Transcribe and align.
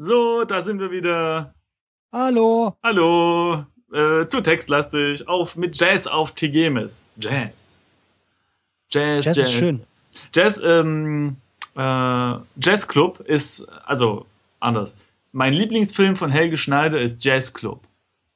So, 0.00 0.44
da 0.44 0.60
sind 0.60 0.78
wir 0.78 0.92
wieder. 0.92 1.52
Hallo. 2.12 2.76
Hallo. 2.84 3.66
Äh, 3.92 4.26
zu 4.28 4.40
textlastig. 4.40 5.26
Auf, 5.26 5.56
mit 5.56 5.78
Jazz 5.78 6.06
auf 6.06 6.30
Tigemes. 6.30 7.04
Jazz. 7.16 7.80
Jazz, 8.90 9.24
Jazz, 9.24 9.36
Jazz. 9.36 9.38
ist 9.38 9.52
schön. 9.52 9.82
Jazz, 10.32 10.62
ähm, 10.64 11.36
äh, 11.74 11.80
Jazz 12.62 12.86
Club 12.86 13.18
ist, 13.26 13.68
also, 13.86 14.26
anders. 14.60 15.00
Mein 15.32 15.52
Lieblingsfilm 15.52 16.14
von 16.14 16.30
Helge 16.30 16.58
Schneider 16.58 17.02
ist 17.02 17.24
Jazz 17.24 17.52
Club. 17.52 17.80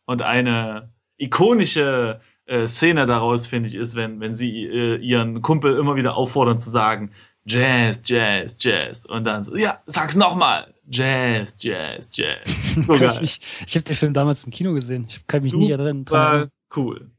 Und 0.04 0.22
eine 0.22 0.88
ikonische 1.16 2.20
äh, 2.46 2.66
Szene 2.66 3.06
daraus, 3.06 3.46
finde 3.46 3.68
ich, 3.68 3.76
ist, 3.76 3.94
wenn, 3.94 4.18
wenn 4.18 4.34
sie 4.34 4.64
äh, 4.64 4.96
ihren 4.96 5.42
Kumpel 5.42 5.79
immer 5.79 5.94
wieder 5.94 6.16
auffordern 6.16 6.60
zu 6.60 6.70
sagen, 6.70 7.12
Jazz, 7.45 8.02
Jazz, 8.06 8.62
Jazz. 8.62 9.04
Und 9.06 9.24
dann 9.24 9.45
so, 9.45 9.56
ja, 9.56 9.82
sag's 9.86 10.14
nochmal. 10.14 10.74
Jazz, 10.88 11.62
Jazz, 11.62 12.09
Jazz. 12.16 12.74
So 12.87 12.98
geil. 12.98 13.18
Ich, 13.23 13.41
ich 13.66 13.74
habe 13.74 13.84
den 13.84 13.96
Film 13.96 14.12
damals 14.12 14.45
im 14.45 14.51
Kino 14.51 14.73
gesehen. 14.73 15.06
Ich 15.09 15.27
kann 15.27 15.42
mich 15.42 15.52
nicht 15.52 15.70
erinnern. 15.70 16.05
Super 16.06 16.48
cool. 16.77 17.10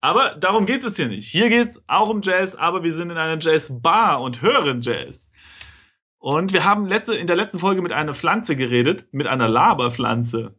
Aber 0.00 0.36
darum 0.36 0.66
geht 0.66 0.84
es 0.84 0.96
hier 0.96 1.08
nicht. 1.08 1.28
Hier 1.28 1.48
geht's 1.48 1.82
auch 1.86 2.08
um 2.08 2.20
Jazz, 2.22 2.54
aber 2.54 2.82
wir 2.82 2.92
sind 2.92 3.10
in 3.10 3.16
einer 3.16 3.40
Jazzbar 3.40 4.20
und 4.20 4.42
hören 4.42 4.80
Jazz. 4.80 5.32
Und 6.18 6.52
wir 6.52 6.64
haben 6.64 6.86
letzte, 6.86 7.14
in 7.14 7.26
der 7.26 7.36
letzten 7.36 7.58
Folge 7.58 7.82
mit 7.82 7.92
einer 7.92 8.14
Pflanze 8.14 8.56
geredet, 8.56 9.06
mit 9.12 9.26
einer 9.26 9.48
Laberpflanze. 9.48 10.54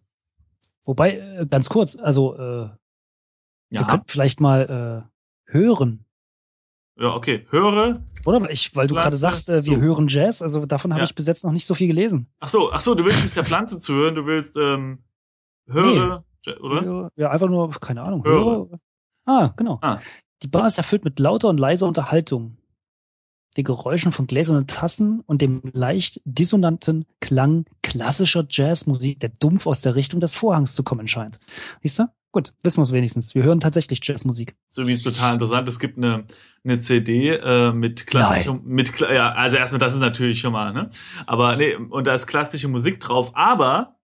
Wobei, 0.86 1.18
äh, 1.18 1.46
ganz 1.50 1.70
kurz, 1.70 1.96
also 1.96 2.36
äh, 2.36 2.70
Ja, 3.70 3.82
wir 3.82 3.84
könnten 3.86 4.08
vielleicht 4.08 4.40
mal 4.40 5.08
äh, 5.46 5.52
hören. 5.52 6.06
Ja 7.00 7.14
okay. 7.16 7.46
Höre. 7.50 8.00
Oder? 8.26 8.42
Weil 8.42 8.52
Ich, 8.52 8.76
weil 8.76 8.88
du 8.88 8.96
gerade 8.96 9.16
sagst, 9.16 9.50
äh, 9.50 9.64
wir 9.66 9.80
hören 9.80 10.08
Jazz, 10.10 10.42
also 10.42 10.66
davon 10.66 10.92
habe 10.94 11.02
Ja. 11.02 11.06
ich 11.06 11.16
bis 11.16 11.28
jetzt 11.28 11.46
noch 11.46 11.52
nicht 11.52 11.66
so 11.66 11.74
viel 11.76 11.88
gelesen. 11.88 12.28
Ach 12.40 12.48
so, 12.50 12.72
ach 12.72 12.82
so, 12.82 12.96
du 12.96 13.06
willst 13.06 13.24
nicht 13.24 13.36
der 13.36 13.44
Pflanze 13.46 13.80
zuhören, 13.80 14.16
du 14.16 14.26
willst 14.26 14.58
ähm, 14.58 15.04
höre, 15.68 16.24
Ja- 16.46 16.58
oder? 16.60 16.82
was? 17.06 17.12
Ja, 17.16 17.30
einfach 17.30 17.48
nur, 17.50 17.70
keine 17.72 18.04
Ahnung. 18.04 18.24
Höre. 18.26 18.68
Ah, 19.26 19.54
genau. 19.58 19.80
Ah. 19.82 20.00
Die 20.44 20.48
Bar 20.48 20.68
ist 20.68 20.78
erfüllt 20.78 21.04
mit 21.04 21.20
lauter 21.20 21.50
und 21.50 21.60
leiser 21.60 21.88
Unterhaltung. 21.88 22.58
Den 23.58 23.64
Geräuschen 23.64 24.12
von 24.12 24.28
gläsernen 24.28 24.68
Tassen 24.68 25.22
und 25.22 25.42
dem 25.42 25.62
leicht 25.74 26.22
dissonanten 26.26 27.06
Klang 27.22 27.66
klassischer 27.82 28.46
Jazzmusik, 28.50 29.20
der 29.20 29.30
dumpf 29.30 29.66
aus 29.66 29.82
der 29.82 29.96
Richtung 29.96 30.20
des 30.20 30.36
Vorhangs 30.36 30.76
zu 30.76 30.84
kommen 30.84 31.08
scheint. 31.08 31.40
Siehst 31.82 32.00
du? 32.00 32.04
Gut, 32.32 32.54
wissen 32.64 32.80
wir 32.80 32.84
es 32.84 32.92
wenigstens. 32.92 33.36
Wir 33.36 33.44
hören 33.44 33.60
tatsächlich 33.60 34.00
Jazzmusik. 34.04 34.56
So 34.68 34.86
wie 34.86 34.92
es 34.92 35.02
total 35.02 35.34
interessant. 35.34 35.68
Es 35.70 35.80
gibt 35.80 35.98
eine, 35.98 36.26
eine 36.64 36.80
CD 36.80 37.30
äh, 37.30 37.72
mit 37.72 38.06
klassischem, 38.06 38.62
mit 38.66 39.00
ja, 39.00 39.32
also 39.32 39.58
erstmal 39.58 39.80
das 39.80 39.94
ist 39.94 40.02
natürlich 40.02 40.40
schon 40.40 40.54
mal, 40.54 40.74
ne? 40.74 40.90
Aber 41.26 41.56
nee, 41.56 41.76
und 41.76 42.06
da 42.06 42.14
ist 42.14 42.28
klassische 42.28 42.68
Musik 42.68 43.00
drauf, 43.00 43.32
aber 43.34 43.98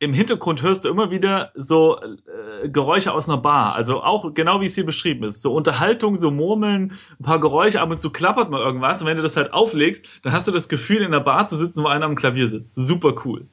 im 0.00 0.12
Hintergrund 0.12 0.62
hörst 0.62 0.84
du 0.84 0.88
immer 0.88 1.10
wieder 1.10 1.50
so 1.56 2.00
äh, 2.00 2.68
Geräusche 2.68 3.12
aus 3.12 3.28
einer 3.28 3.38
Bar. 3.38 3.74
Also 3.74 4.02
auch 4.02 4.32
genau 4.32 4.60
wie 4.60 4.66
es 4.66 4.76
hier 4.76 4.86
beschrieben 4.86 5.24
ist. 5.24 5.42
So 5.42 5.52
Unterhaltung, 5.54 6.16
so 6.16 6.30
Murmeln, 6.30 6.92
ein 7.18 7.24
paar 7.24 7.40
Geräusche, 7.40 7.80
ab 7.80 7.90
und 7.90 8.00
zu 8.00 8.10
klappert 8.10 8.48
mal 8.50 8.60
irgendwas. 8.60 9.02
Und 9.02 9.08
wenn 9.08 9.16
du 9.16 9.22
das 9.22 9.36
halt 9.36 9.52
auflegst, 9.52 10.20
dann 10.22 10.32
hast 10.32 10.46
du 10.46 10.52
das 10.52 10.68
Gefühl, 10.68 11.02
in 11.02 11.10
der 11.10 11.20
Bar 11.20 11.48
zu 11.48 11.56
sitzen, 11.56 11.82
wo 11.82 11.88
einer 11.88 12.06
am 12.06 12.14
Klavier 12.14 12.46
sitzt. 12.46 12.76
Super 12.76 13.14
cool. 13.24 13.48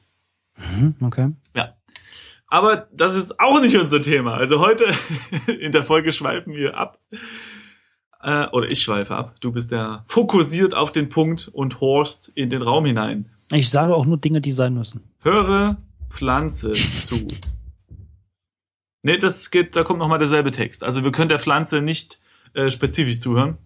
Mhm, 0.56 0.94
okay. 1.00 1.32
Aber 2.48 2.88
das 2.92 3.14
ist 3.16 3.40
auch 3.40 3.60
nicht 3.60 3.76
unser 3.76 4.00
Thema. 4.00 4.34
Also 4.34 4.60
heute 4.60 4.86
in 5.60 5.72
der 5.72 5.82
Folge 5.82 6.12
schweifen 6.12 6.54
wir 6.54 6.76
ab. 6.76 6.98
Äh, 8.22 8.46
oder 8.48 8.70
ich 8.70 8.82
schweife 8.82 9.14
ab. 9.14 9.34
Du 9.40 9.52
bist 9.52 9.72
ja 9.72 10.04
fokussiert 10.06 10.74
auf 10.74 10.92
den 10.92 11.08
Punkt 11.08 11.48
und 11.48 11.80
horst 11.80 12.28
in 12.36 12.50
den 12.50 12.62
Raum 12.62 12.84
hinein. 12.86 13.30
Ich 13.52 13.70
sage 13.70 13.94
auch 13.94 14.06
nur 14.06 14.18
Dinge, 14.18 14.40
die 14.40 14.52
sein 14.52 14.74
müssen. 14.74 15.02
Höre 15.22 15.76
Pflanze 16.08 16.72
zu. 16.72 17.26
Nee, 19.02 19.18
das 19.18 19.50
geht, 19.50 19.76
da 19.76 19.84
kommt 19.84 20.00
nochmal 20.00 20.18
derselbe 20.18 20.50
Text. 20.50 20.82
Also 20.82 21.04
wir 21.04 21.12
können 21.12 21.28
der 21.28 21.38
Pflanze 21.38 21.80
nicht 21.80 22.20
äh, 22.54 22.70
spezifisch 22.70 23.20
zuhören. 23.20 23.58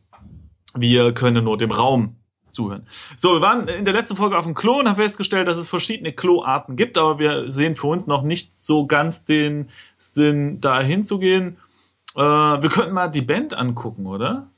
Wir 0.75 1.13
können 1.13 1.45
nur 1.45 1.57
dem 1.57 1.71
Raum 1.71 2.17
zuhören. 2.51 2.87
So, 3.17 3.33
wir 3.35 3.41
waren 3.41 3.69
in 3.69 3.85
der 3.85 3.95
letzten 3.95 4.17
Folge 4.17 4.39
auf 4.39 4.45
dem 4.45 4.55
Klo 4.55 4.79
und 4.81 4.89
haben 4.89 4.97
festgestellt, 4.97 5.49
dass 5.49 5.57
es 5.57 5.69
verschiedene 5.69 6.13
Kloarten 6.13 6.77
gibt, 6.77 6.99
aber 6.99 7.19
wir 7.19 7.51
sehen 7.51 7.77
für 7.77 7.87
uns 7.89 8.07
noch 8.07 8.23
nicht 8.23 8.59
so 8.59 8.87
ganz 8.87 9.25
den 9.25 9.69
Sinn, 9.99 10.61
da 10.61 10.81
hinzugehen. 10.81 11.57
Äh, 12.15 12.21
wir 12.21 12.69
könnten 12.69 12.93
mal 12.93 13.09
die 13.09 13.23
Band 13.23 13.55
angucken, 13.55 14.07
oder? 14.07 14.49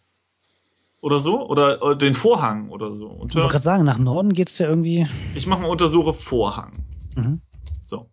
Oder 1.00 1.19
so? 1.19 1.44
Oder, 1.48 1.82
oder 1.82 1.97
den 1.97 2.14
Vorhang 2.14 2.69
oder 2.70 2.94
so. 2.94 3.06
Und 3.06 3.32
Ich 3.32 3.34
wollte 3.34 3.48
gerade 3.48 3.64
sagen, 3.64 3.84
nach 3.84 3.98
Norden 3.98 4.32
geht's 4.32 4.58
ja 4.58 4.69
irgendwie. 4.69 5.06
ich 5.34 5.47
mache 5.47 5.62
mal 5.62 5.69
Untersuche 5.69 6.14
Vorhang. 6.14 6.72
Mhm. 7.16 7.41
So. 7.84 8.08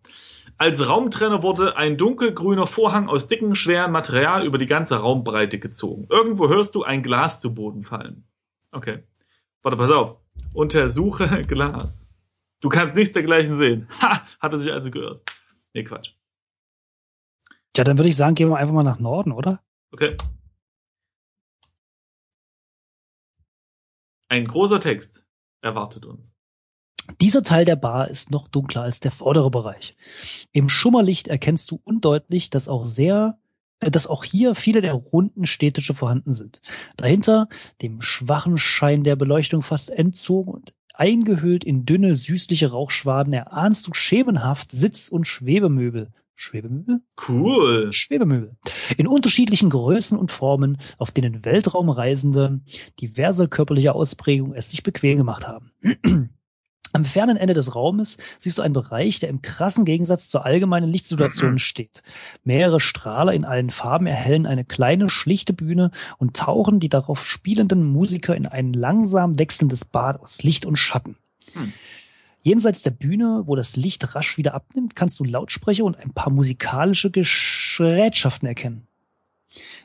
Als 0.58 0.86
Raumtrenner 0.86 1.42
wurde 1.42 1.76
ein 1.78 1.96
dunkelgrüner 1.96 2.66
Vorhang 2.66 3.08
aus 3.08 3.28
dicken, 3.28 3.54
schweren 3.54 3.92
Material 3.92 4.44
über 4.44 4.58
die 4.58 4.66
ganze 4.66 4.96
Raumbreite 4.96 5.58
gezogen. 5.58 6.06
Irgendwo 6.10 6.48
hörst 6.50 6.74
du 6.74 6.82
ein 6.82 7.02
Glas 7.02 7.40
zu 7.40 7.54
Boden 7.54 7.82
fallen. 7.82 8.24
Okay. 8.70 8.98
Warte, 9.62 9.76
pass 9.76 9.90
auf. 9.90 10.16
Untersuche 10.54 11.42
Glas. 11.46 12.10
Du 12.60 12.68
kannst 12.68 12.94
nichts 12.94 13.12
dergleichen 13.12 13.56
sehen. 13.56 13.88
Ha! 14.00 14.26
Hat 14.38 14.52
er 14.52 14.58
sich 14.58 14.72
also 14.72 14.90
gehört. 14.90 15.28
Nee, 15.72 15.84
Quatsch. 15.84 16.12
Tja, 17.72 17.84
dann 17.84 17.98
würde 17.98 18.08
ich 18.08 18.16
sagen, 18.16 18.34
gehen 18.34 18.48
wir 18.48 18.56
einfach 18.58 18.74
mal 18.74 18.82
nach 18.82 18.98
Norden, 18.98 19.32
oder? 19.32 19.62
Okay. 19.92 20.16
Ein 24.28 24.46
großer 24.46 24.80
Text 24.80 25.28
erwartet 25.60 26.04
uns. 26.04 26.32
Dieser 27.20 27.42
Teil 27.42 27.64
der 27.64 27.76
Bar 27.76 28.08
ist 28.08 28.30
noch 28.30 28.46
dunkler 28.48 28.82
als 28.82 29.00
der 29.00 29.10
vordere 29.10 29.50
Bereich. 29.50 29.96
Im 30.52 30.68
Schummerlicht 30.68 31.28
erkennst 31.28 31.70
du 31.70 31.80
undeutlich, 31.82 32.50
dass 32.50 32.68
auch 32.68 32.84
sehr, 32.84 33.38
dass 33.80 34.06
auch 34.06 34.24
hier 34.24 34.54
viele 34.54 34.80
der 34.80 34.92
runden 34.92 35.46
Städtische 35.46 35.94
vorhanden 35.94 36.32
sind. 36.32 36.60
Dahinter, 36.96 37.48
dem 37.80 38.00
schwachen 38.02 38.58
Schein 38.58 39.02
der 39.02 39.16
Beleuchtung 39.16 39.62
fast 39.62 39.90
entzogen 39.90 40.52
und 40.52 40.74
eingehüllt 40.94 41.64
in 41.64 41.86
dünne, 41.86 42.14
süßliche 42.14 42.72
Rauchschwaden, 42.72 43.32
erahnst 43.32 43.86
du 43.86 43.94
schemenhaft 43.94 44.72
Sitz- 44.72 45.08
und 45.08 45.26
Schwebemöbel. 45.26 46.12
Schwebemöbel? 46.34 47.00
Cool. 47.28 47.92
Schwebemöbel. 47.92 48.56
In 48.96 49.06
unterschiedlichen 49.06 49.68
Größen 49.68 50.18
und 50.18 50.30
Formen, 50.30 50.78
auf 50.98 51.10
denen 51.10 51.44
Weltraumreisende 51.44 52.60
diverse 53.00 53.48
körperliche 53.48 53.94
Ausprägungen 53.94 54.54
es 54.54 54.70
sich 54.70 54.82
bequem 54.82 55.18
gemacht 55.18 55.46
haben. 55.46 55.72
Am 56.92 57.04
fernen 57.04 57.36
Ende 57.36 57.54
des 57.54 57.74
Raumes 57.74 58.18
siehst 58.38 58.58
du 58.58 58.62
einen 58.62 58.74
Bereich, 58.74 59.20
der 59.20 59.28
im 59.28 59.42
krassen 59.42 59.84
Gegensatz 59.84 60.28
zur 60.28 60.44
allgemeinen 60.44 60.90
Lichtsituation 60.90 61.58
steht. 61.60 62.02
Mehrere 62.42 62.80
Strahler 62.80 63.32
in 63.32 63.44
allen 63.44 63.70
Farben 63.70 64.06
erhellen 64.06 64.46
eine 64.46 64.64
kleine, 64.64 65.08
schlichte 65.08 65.52
Bühne 65.52 65.92
und 66.18 66.36
tauchen 66.36 66.80
die 66.80 66.88
darauf 66.88 67.24
spielenden 67.26 67.84
Musiker 67.84 68.34
in 68.34 68.46
ein 68.46 68.72
langsam 68.72 69.38
wechselndes 69.38 69.84
Bad 69.84 70.20
aus 70.20 70.42
Licht 70.42 70.66
und 70.66 70.76
Schatten. 70.76 71.16
Hm. 71.52 71.72
Jenseits 72.42 72.82
der 72.82 72.90
Bühne, 72.90 73.42
wo 73.44 73.54
das 73.54 73.76
Licht 73.76 74.14
rasch 74.14 74.38
wieder 74.38 74.54
abnimmt, 74.54 74.96
kannst 74.96 75.20
du 75.20 75.24
Lautsprecher 75.24 75.84
und 75.84 75.98
ein 75.98 76.12
paar 76.12 76.32
musikalische 76.32 77.10
Gerätschaften 77.10 78.48
erkennen. 78.48 78.86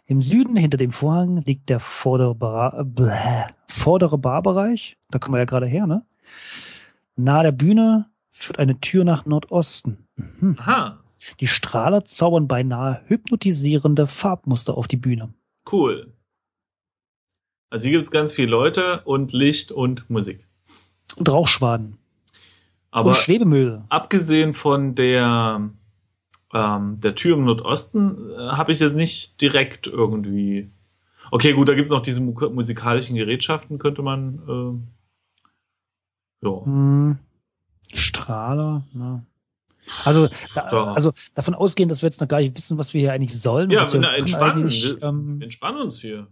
Im 0.07 0.21
Süden, 0.21 0.55
hinter 0.55 0.77
dem 0.77 0.91
Vorhang, 0.91 1.41
liegt 1.41 1.69
der 1.69 1.79
vordere, 1.79 2.35
Bar 2.35 2.83
bläh, 2.85 3.45
vordere 3.67 4.17
Barbereich. 4.17 4.97
Da 5.09 5.19
kommen 5.19 5.35
wir 5.35 5.39
ja 5.39 5.45
gerade 5.45 5.65
her, 5.65 5.85
ne? 5.85 6.05
Nahe 7.15 7.43
der 7.43 7.51
Bühne 7.51 8.05
führt 8.29 8.59
eine 8.59 8.79
Tür 8.79 9.03
nach 9.03 9.25
Nordosten. 9.25 10.07
Mhm. 10.15 10.57
Aha. 10.59 10.99
Die 11.39 11.47
Strahler 11.47 12.03
zaubern 12.03 12.47
beinahe 12.47 13.01
hypnotisierende 13.07 14.05
Farbmuster 14.05 14.77
auf 14.77 14.87
die 14.87 14.97
Bühne. 14.97 15.33
Cool. 15.71 16.13
Also 17.69 17.87
hier 17.87 17.97
gibt's 17.97 18.11
ganz 18.11 18.33
viele 18.33 18.51
Leute 18.51 19.01
und 19.05 19.33
Licht 19.33 19.71
und 19.71 20.09
Musik. 20.09 20.47
Und 21.17 21.29
Rauchschwaden. 21.29 21.97
Aber 22.91 23.09
und 23.09 23.15
Schwebemüll. 23.15 23.83
abgesehen 23.89 24.53
von 24.53 24.95
der, 24.95 25.69
ähm, 26.53 27.01
der 27.01 27.15
Tür 27.15 27.37
im 27.37 27.45
Nordosten 27.45 28.31
äh, 28.31 28.37
habe 28.37 28.71
ich 28.71 28.79
jetzt 28.79 28.95
nicht 28.95 29.41
direkt 29.41 29.87
irgendwie. 29.87 30.71
Okay, 31.31 31.53
gut, 31.53 31.67
da 31.67 31.73
gibt's 31.73 31.89
noch 31.89 32.01
diese 32.01 32.21
mu 32.21 32.33
musikalischen 32.49 33.15
Gerätschaften, 33.15 33.79
könnte 33.79 34.01
man. 34.01 34.87
Ja. 36.45 36.65
Hm. 36.65 37.17
Strahler, 37.93 38.85
ne? 38.93 39.25
Also, 40.03 40.27
da, 40.55 40.69
Ja. 40.71 40.93
also 40.93 41.11
davon 41.35 41.53
ausgehen, 41.53 41.89
dass 41.89 42.01
wir 42.01 42.07
jetzt 42.07 42.19
noch 42.19 42.27
gar 42.27 42.39
nicht 42.39 42.55
wissen, 42.55 42.77
was 42.77 42.93
wir 42.93 43.01
hier 43.01 43.13
eigentlich 43.13 43.39
sollen. 43.39 43.69
Ja, 43.69 43.83
na, 43.93 44.15
entspannen. 44.15 44.71
Ähm, 45.01 45.41
Entspann 45.41 45.77
uns 45.77 45.99
hier. 45.99 46.27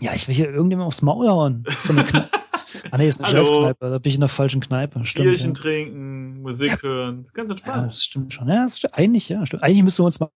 ja, 0.00 0.14
ich 0.14 0.26
will 0.28 0.34
hier 0.34 0.46
irgendjemandem 0.46 0.86
aufs 0.86 1.02
Maul 1.02 1.28
hauen. 1.28 1.64
So 1.78 1.92
eine 1.92 2.04
Kne 2.04 2.28
ah, 2.90 2.98
nee, 2.98 3.06
ist 3.06 3.22
eine. 3.22 3.38
Jazzkneipe. 3.38 3.90
Da 3.90 3.98
bin 3.98 4.10
ich 4.10 4.16
in 4.16 4.20
der 4.20 4.28
falschen 4.28 4.60
Kneipe. 4.60 5.04
Stimmt. 5.04 5.28
Bierchen 5.28 5.54
ja. 5.54 5.60
trinken, 5.60 6.42
Musik 6.42 6.82
hören. 6.82 7.26
Ganz 7.34 7.50
ja, 7.50 7.54
entspannt. 7.54 7.92
das 7.92 8.02
stimmt 8.02 8.32
schon. 8.32 8.48
Ja, 8.48 8.64
das 8.64 8.78
stimmt. 8.78 8.94
eigentlich, 8.94 9.28
ja, 9.28 9.44
stimmt. 9.44 9.62
Eigentlich 9.62 9.82
müssen 9.82 10.00
wir 10.00 10.06
uns 10.06 10.20
mal 10.20 10.30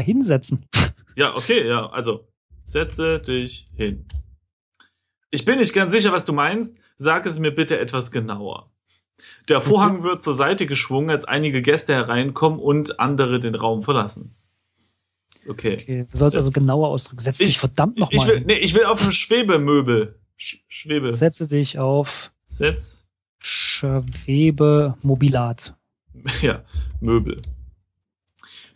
hinsetzen. 0.00 0.66
Ja, 1.14 1.34
okay, 1.36 1.66
ja. 1.66 1.88
Also, 1.90 2.26
setze 2.64 3.20
dich 3.20 3.68
hin. 3.74 4.04
Ich 5.30 5.44
bin 5.44 5.58
nicht 5.58 5.72
ganz 5.72 5.92
sicher, 5.92 6.12
was 6.12 6.24
du 6.24 6.32
meinst. 6.32 6.72
Sag 6.96 7.26
es 7.26 7.38
mir 7.38 7.50
bitte 7.54 7.78
etwas 7.78 8.10
genauer. 8.10 8.70
Der 9.48 9.60
Vorhang 9.60 10.02
wird 10.02 10.22
zur 10.22 10.34
Seite 10.34 10.66
geschwungen, 10.66 11.08
als 11.10 11.24
einige 11.24 11.62
Gäste 11.62 11.94
hereinkommen 11.94 12.58
und 12.60 13.00
andere 13.00 13.40
den 13.40 13.54
Raum 13.54 13.82
verlassen. 13.82 14.34
Okay. 15.48 15.74
Okay, 15.80 16.06
du 16.10 16.16
sollst 16.16 16.36
also 16.36 16.50
genauer 16.50 16.88
ausdrücken. 16.88 17.20
Setz 17.20 17.38
dich 17.38 17.50
Ich- 17.50 17.58
verdammt 17.58 17.94
Ich 17.96 18.00
nochmal 18.00 18.26
will, 18.28 18.38
hin. 18.38 18.46
nee, 18.46 18.58
ich 18.58 18.74
will 18.74 18.84
auf 18.84 19.04
ein 19.04 19.12
Schwebemöbel. 19.12 20.18
Sch 20.36 20.58
Schwebe. 20.68 21.14
Setze 21.14 21.46
dich 21.46 21.78
auf 21.78 22.32
Setz. 22.46 23.06
Schwebemobilat. 23.38 25.74
Ja, 26.42 26.64
Möbel. 27.00 27.36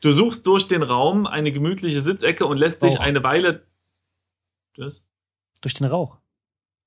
Du 0.02 0.12
suchst 0.12 0.46
durch 0.46 0.68
den 0.68 0.82
Raum 0.82 1.26
eine 1.26 1.52
gemütliche 1.52 2.00
Sitzecke 2.02 2.44
und 2.46 2.56
lässt 2.58 2.82
dich 2.82 2.98
Rauch. 2.98 3.04
eine 3.04 3.22
Weile. 3.24 3.66
Das? 4.76 5.04
Durch 5.62 5.72
den 5.74 5.86
Rauch. 5.86 6.18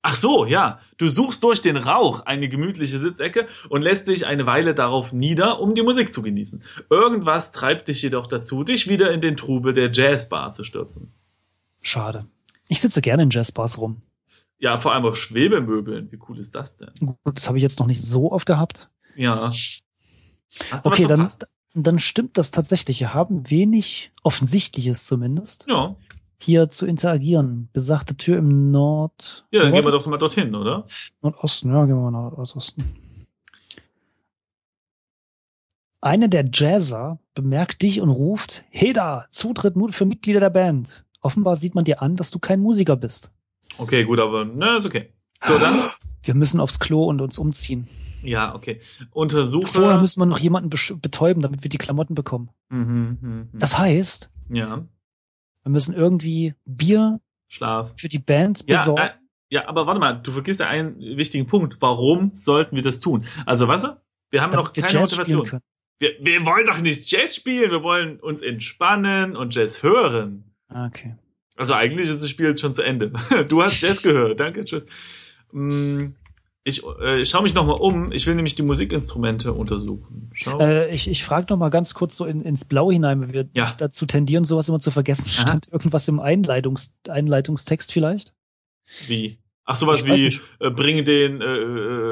Ach 0.06 0.14
so, 0.14 0.44
ja. 0.44 0.80
Du 0.98 1.08
suchst 1.08 1.42
durch 1.42 1.62
den 1.62 1.78
Rauch 1.78 2.20
eine 2.26 2.50
gemütliche 2.50 2.98
Sitzecke 2.98 3.48
und 3.70 3.80
lässt 3.80 4.06
dich 4.06 4.26
eine 4.26 4.44
Weile 4.44 4.74
darauf 4.74 5.14
nieder, 5.14 5.60
um 5.60 5.74
die 5.74 5.80
Musik 5.80 6.12
zu 6.12 6.20
genießen. 6.20 6.62
Irgendwas 6.90 7.52
treibt 7.52 7.88
dich 7.88 8.02
jedoch 8.02 8.26
dazu, 8.26 8.64
dich 8.64 8.86
wieder 8.86 9.12
in 9.12 9.22
den 9.22 9.38
Trubel 9.38 9.72
der 9.72 9.90
Jazzbar 9.90 10.52
zu 10.52 10.62
stürzen. 10.62 11.14
Schade. 11.82 12.26
Ich 12.68 12.82
sitze 12.82 13.00
gerne 13.00 13.22
in 13.22 13.30
Jazzbars 13.30 13.80
rum. 13.80 14.02
Ja, 14.58 14.78
vor 14.78 14.92
allem 14.92 15.06
auf 15.06 15.16
Schwebemöbeln. 15.16 16.12
Wie 16.12 16.18
cool 16.28 16.38
ist 16.38 16.54
das 16.54 16.76
denn? 16.76 16.90
Gut, 17.00 17.16
das 17.24 17.48
habe 17.48 17.56
ich 17.56 17.62
jetzt 17.62 17.80
noch 17.80 17.86
nicht 17.86 18.02
so 18.02 18.30
oft 18.30 18.44
gehabt. 18.44 18.90
Ja. 19.16 19.50
Okay, 20.82 21.06
dann, 21.06 21.32
dann 21.72 21.98
stimmt 21.98 22.36
das 22.36 22.50
tatsächlich. 22.50 23.00
Wir 23.00 23.14
haben 23.14 23.50
wenig 23.50 24.12
Offensichtliches 24.22 25.06
zumindest 25.06 25.64
Ja. 25.66 25.96
Hier 26.44 26.70
zu 26.70 26.86
interagieren. 26.86 27.68
Besagte 27.72 28.16
Tür 28.16 28.38
im 28.38 28.70
Nord. 28.70 29.46
Ja, 29.50 29.62
dann 29.62 29.70
Nord 29.70 29.82
gehen 29.82 29.92
wir 29.92 29.98
doch 29.98 30.06
mal 30.06 30.18
dorthin, 30.18 30.54
oder? 30.54 30.84
Nordosten. 31.22 31.72
Ja, 31.72 31.84
gehen 31.84 31.96
wir 31.96 32.10
mal 32.10 32.10
nach 32.10 32.36
Nordosten. 32.36 32.84
Einer 36.00 36.28
der 36.28 36.44
Jazzer 36.52 37.18
bemerkt 37.34 37.80
dich 37.80 38.00
und 38.02 38.10
ruft, 38.10 38.64
Heda, 38.68 39.26
Zutritt 39.30 39.74
nur 39.74 39.90
für 39.90 40.04
Mitglieder 40.04 40.38
der 40.40 40.50
Band. 40.50 41.02
Offenbar 41.22 41.56
sieht 41.56 41.74
man 41.74 41.84
dir 41.84 42.02
an, 42.02 42.16
dass 42.16 42.30
du 42.30 42.38
kein 42.38 42.60
Musiker 42.60 42.96
bist. 42.96 43.32
Okay, 43.78 44.04
gut, 44.04 44.20
aber 44.20 44.44
ne, 44.44 44.76
ist 44.76 44.84
okay. 44.84 45.08
So, 45.42 45.58
dann. 45.58 45.88
Wir 46.22 46.34
müssen 46.34 46.60
aufs 46.60 46.78
Klo 46.78 47.04
und 47.04 47.20
uns 47.20 47.38
umziehen. 47.38 47.86
Ja, 48.22 48.54
okay. 48.54 48.80
Untersuche. 49.12 49.66
Vorher 49.66 49.98
müssen 49.98 50.20
wir 50.20 50.26
noch 50.26 50.38
jemanden 50.38 50.70
betäuben, 51.02 51.42
damit 51.42 51.62
wir 51.62 51.68
die 51.68 51.76
Klamotten 51.76 52.14
bekommen. 52.14 52.48
mhm, 52.70 53.18
mhm, 53.20 53.48
Das 53.52 53.76
heißt, 53.78 54.30
ja. 54.48 54.86
Wir 55.64 55.70
müssen 55.70 55.94
irgendwie 55.94 56.54
Bier 56.64 57.20
Schlaf. 57.48 57.92
für 57.96 58.08
die 58.08 58.18
Band 58.20 58.60
Ja, 58.68 58.78
besorgen. 58.78 59.02
äh, 59.02 59.10
ja, 59.50 59.68
aber 59.68 59.86
warte 59.86 60.00
mal, 60.00 60.14
du 60.22 60.32
vergisst 60.32 60.60
ja 60.60 60.66
einen 60.68 60.98
wichtigen 61.16 61.46
Punkt. 61.46 61.76
Warum 61.80 62.30
sollten 62.34 62.76
wir 62.76 62.82
das 62.82 63.00
tun? 63.00 63.24
Also, 63.46 63.66
weißt 63.68 63.84
du? 63.84 63.88
Wir 64.30 64.42
haben 64.42 64.50
noch 64.50 64.70
damit 64.70 64.76
wir 64.76 64.82
keine 64.84 65.00
Motivation. 65.00 65.60
Wir, 66.00 66.10
wir 66.20 66.44
wollen 66.44 66.66
doch 66.66 66.80
nicht 66.80 67.10
Jazz 67.10 67.36
spielen, 67.36 67.70
wir 67.70 67.82
wollen 67.82 68.18
uns 68.20 68.42
entspannen 68.42 69.36
und 69.36 69.54
Jazz 69.54 69.82
hören. 69.82 70.44
Ah, 70.68 70.86
Okay. 70.86 71.16
Also 71.56 71.72
eigentlich 71.74 72.08
ist 72.10 72.20
das 72.20 72.28
Spiel 72.30 72.46
jetzt 72.48 72.60
schon 72.60 72.74
zu 72.74 72.82
Ende. 72.82 73.12
Du 73.48 73.62
hast 73.62 73.80
Jazz 73.80 74.02
gehört, 74.02 74.40
danke, 74.40 74.64
tschüss. 74.64 74.86
Mm, 75.52 76.06
Ich, 76.66 76.82
äh, 77.00 77.20
ich 77.20 77.28
schaue 77.28 77.42
mich 77.42 77.52
nochmal 77.52 77.76
um. 77.78 78.10
Ich 78.10 78.26
will 78.26 78.34
nämlich 78.34 78.54
die 78.54 78.62
Musikinstrumente 78.62 79.52
untersuchen. 79.52 80.30
Schau. 80.32 80.58
Äh, 80.60 80.94
ich 80.94 81.08
ich 81.08 81.22
frage 81.22 81.46
noch 81.50 81.58
mal 81.58 81.68
ganz 81.68 81.92
kurz 81.92 82.16
so 82.16 82.24
in, 82.24 82.40
ins 82.40 82.64
Blaue 82.64 82.94
hinein, 82.94 83.20
weil 83.20 83.32
wir 83.34 83.48
Ja. 83.52 83.74
dazu 83.76 84.06
tendieren, 84.06 84.44
sowas 84.44 84.68
immer 84.70 84.80
zu 84.80 84.90
vergessen. 84.90 85.28
Aha. 85.36 85.42
Stand 85.42 85.68
irgendwas 85.70 86.08
im 86.08 86.20
Einleitungs 86.20 86.96
Einleitungstext 87.06 87.92
vielleicht? 87.92 88.32
Wie? 89.06 89.38
Ach, 89.66 89.76
sowas 89.76 90.04
Ich 90.06 90.40
wie, 90.60 90.64
äh, 90.64 90.70
bring 90.70 91.04
den 91.04 91.40
äh, 91.40 91.44
äh, 91.44 92.03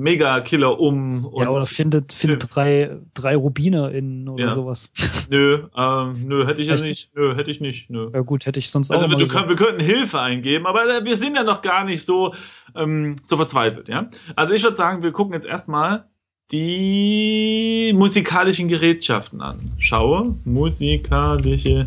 Mega-Killer 0.00 0.80
um 0.80 1.24
und 1.24 1.42
ja, 1.42 1.50
oder 1.50 1.66
findet, 1.66 2.12
findet 2.12 2.54
drei, 2.54 2.98
drei 3.14 3.36
Rubine 3.36 3.90
in 3.90 4.28
oder 4.28 4.44
Ja. 4.44 4.50
sowas. 4.50 4.92
nö, 5.30 5.66
ähm, 5.76 6.26
nö, 6.26 6.46
hätte 6.46 6.62
ich 6.62 6.68
ja 6.68 6.74
Echt 6.74 6.84
nicht. 6.84 7.10
Nö, 7.14 7.34
hätte 7.36 7.50
ich 7.50 7.60
nicht. 7.60 7.90
Nö. 7.90 8.10
Ja 8.12 8.20
gut, 8.20 8.46
hätte 8.46 8.58
ich 8.58 8.70
sonst 8.70 8.90
Also 8.90 9.06
auch 9.06 9.28
kann, 9.28 9.48
wir 9.48 9.56
könnten 9.56 9.82
Hilfe 9.82 10.20
eingeben, 10.20 10.66
aber 10.66 10.84
äh, 10.86 11.04
wir 11.04 11.16
sind 11.16 11.36
ja 11.36 11.44
noch 11.44 11.62
gar 11.62 11.84
nicht 11.84 12.04
so, 12.04 12.34
ähm, 12.74 13.16
so 13.22 13.36
verzweifelt, 13.36 13.88
ja. 13.88 14.10
Also 14.36 14.54
ich 14.54 14.62
würde 14.62 14.76
sagen, 14.76 15.02
wir 15.02 15.12
gucken 15.12 15.34
jetzt 15.34 15.46
erstmal 15.46 16.04
die 16.52 17.92
musikalischen 17.94 18.68
Gerätschaften 18.68 19.40
an. 19.40 19.56
Schaue 19.78 20.34
musikalische 20.44 21.86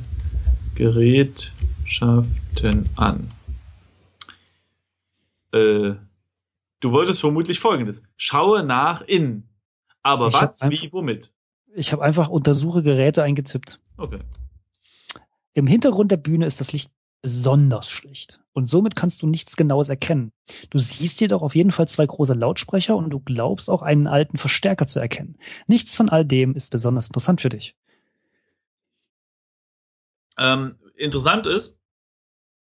Gerätschaften 0.75 2.83
an. 2.95 3.27
Äh, 5.53 5.91
du 6.83 6.91
wolltest 6.91 7.21
vermutlich 7.21 7.59
folgendes. 7.59 8.03
Schaue 8.17 8.63
nach 8.63 9.01
in. 9.01 9.49
Aber 10.01 10.27
Ich 10.27 10.33
was, 10.33 10.61
einfach- 10.61 10.81
wie, 10.83 10.91
womit? 10.91 11.33
Ich 11.75 11.91
habe 11.91 12.03
einfach 12.03 12.29
untersuche 12.29 12.83
Geräte 12.83 13.23
eingetippt. 13.23 13.79
Okay. 13.97 14.19
Im 15.53 15.65
Hintergrund 15.67 16.11
der 16.11 16.17
Bühne 16.17 16.45
ist 16.45 16.59
das 16.59 16.73
Licht 16.73 16.91
besonders 17.21 17.89
schlicht. 17.89 18.41
Und 18.51 18.65
somit 18.65 18.95
kannst 18.95 19.21
du 19.21 19.27
nichts 19.27 19.55
Genaues 19.55 19.89
erkennen. 19.89 20.31
Du 20.69 20.77
siehst 20.77 21.21
jedoch 21.21 21.41
auf 21.41 21.55
jeden 21.55 21.71
Fall 21.71 21.87
zwei 21.87 22.05
große 22.05 22.33
Lautsprecher 22.33 22.95
und 22.95 23.09
du 23.11 23.19
glaubst 23.19 23.69
auch 23.69 23.81
einen 23.81 24.07
alten 24.07 24.37
Verstärker 24.37 24.85
zu 24.87 24.99
erkennen. 24.99 25.37
Nichts 25.67 25.95
von 25.95 26.09
all 26.09 26.25
dem 26.25 26.53
ist 26.53 26.69
besonders 26.71 27.07
interessant 27.07 27.41
für 27.41 27.49
dich. 27.49 27.75
Ähm, 30.37 30.75
interessant 30.97 31.47
ist, 31.47 31.79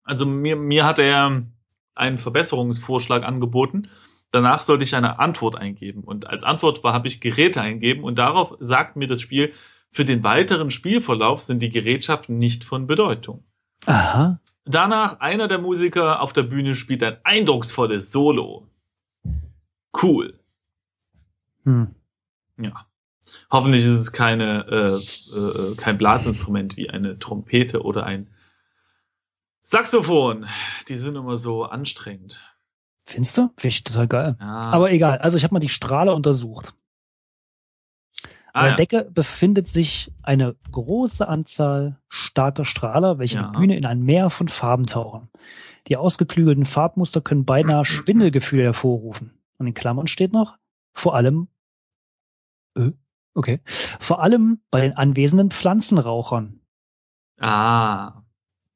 also 0.03 0.25
mir, 0.25 0.55
mir 0.55 0.85
hat 0.85 0.99
er 0.99 1.43
einen 1.95 2.17
Verbesserungsvorschlag 2.17 3.23
angeboten. 3.23 3.89
Danach 4.31 4.61
sollte 4.61 4.83
ich 4.83 4.95
eine 4.95 5.19
Antwort 5.19 5.55
eingeben. 5.55 6.03
Und 6.03 6.27
als 6.27 6.43
Antwort 6.43 6.83
habe 6.83 7.07
ich 7.07 7.21
Geräte 7.21 7.61
eingeben. 7.61 8.03
Und 8.03 8.17
darauf 8.17 8.55
sagt 8.59 8.95
mir 8.95 9.07
das 9.07 9.21
Spiel, 9.21 9.53
für 9.89 10.05
den 10.05 10.23
weiteren 10.23 10.71
Spielverlauf 10.71 11.41
sind 11.41 11.61
die 11.61 11.69
Gerätschaften 11.69 12.37
nicht 12.37 12.63
von 12.63 12.87
Bedeutung. 12.87 13.43
Aha. 13.85 14.39
Danach, 14.63 15.19
einer 15.19 15.47
der 15.47 15.57
Musiker 15.57 16.21
auf 16.21 16.33
der 16.33 16.43
Bühne 16.43 16.75
spielt 16.75 17.03
ein 17.03 17.17
eindrucksvolles 17.23 18.11
Solo. 18.11 18.67
Cool. 20.01 20.39
Hm. 21.65 21.93
Ja. 22.57 22.85
Hoffentlich 23.49 23.83
ist 23.83 23.91
es 23.91 24.11
keine, 24.11 24.65
äh, 24.67 25.37
äh, 25.37 25.75
kein 25.75 25.97
Blasinstrument 25.97 26.77
wie 26.77 26.89
eine 26.89 27.19
Trompete 27.19 27.83
oder 27.83 28.05
ein 28.05 28.27
Saxophon. 29.63 30.47
Die 30.87 30.97
sind 30.97 31.15
immer 31.15 31.37
so 31.37 31.63
anstrengend. 31.65 32.41
Findest 33.05 33.37
du? 33.37 33.49
Finde 33.57 33.67
ich 33.67 33.83
total 33.83 34.07
geil. 34.07 34.37
Ja. 34.39 34.55
Aber 34.71 34.91
egal. 34.91 35.19
Also 35.19 35.37
ich 35.37 35.43
habe 35.43 35.53
mal 35.53 35.59
die 35.59 35.69
Strahle 35.69 36.13
untersucht. 36.13 36.73
An 38.53 38.59
ah, 38.59 38.61
der 38.61 38.69
ja. 38.71 38.75
Decke 38.75 39.11
befindet 39.11 39.67
sich 39.69 40.11
eine 40.23 40.55
große 40.71 41.27
Anzahl 41.27 42.01
starker 42.09 42.65
Strahler, 42.65 43.17
welche 43.17 43.37
Ja. 43.37 43.43
die 43.43 43.57
Bühne 43.57 43.77
in 43.77 43.85
ein 43.85 44.01
Meer 44.01 44.29
von 44.29 44.49
Farben 44.49 44.87
tauchen. 44.87 45.29
Die 45.87 45.95
ausgeklügelten 45.95 46.65
Farbmuster 46.65 47.21
können 47.21 47.45
beinahe 47.45 47.85
Schwindelgefühle 47.85 48.63
hervorrufen. 48.63 49.39
Und 49.57 49.67
in 49.67 49.73
Klammern 49.73 50.07
steht 50.07 50.33
noch, 50.33 50.57
vor 50.91 51.15
allem, 51.15 51.47
äh, 52.75 52.91
okay, 53.35 53.61
vor 53.65 54.21
allem 54.21 54.61
bei 54.69 54.81
den 54.81 54.97
anwesenden 54.97 55.49
Pflanzenrauchern. 55.49 56.59
ah, 57.39 58.21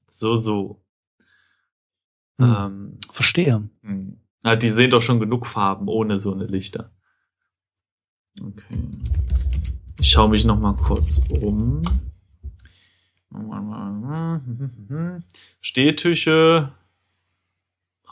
so, 0.08 0.38
so. 0.38 0.85
Hm. 2.40 2.56
Ähm, 2.58 2.98
Verstehe. 3.12 3.70
hm. 3.82 4.18
Na, 4.44 4.56
die 4.56 4.70
sehen 4.70 4.92
doch 4.92 5.02
schon 5.02 5.20
genug 5.20 5.48
Farben 5.48 5.88
ohne 5.88 6.20
so 6.20 6.32
eine 6.32 6.46
Lichter. 6.46 6.92
Okay. 8.40 8.78
Ich 10.00 10.12
schaue 10.12 10.30
mich 10.30 10.46
noch 10.46 10.60
mal 10.60 10.76
kurz 10.76 11.20
um. 11.42 11.82
Stehtüche, 15.62 16.72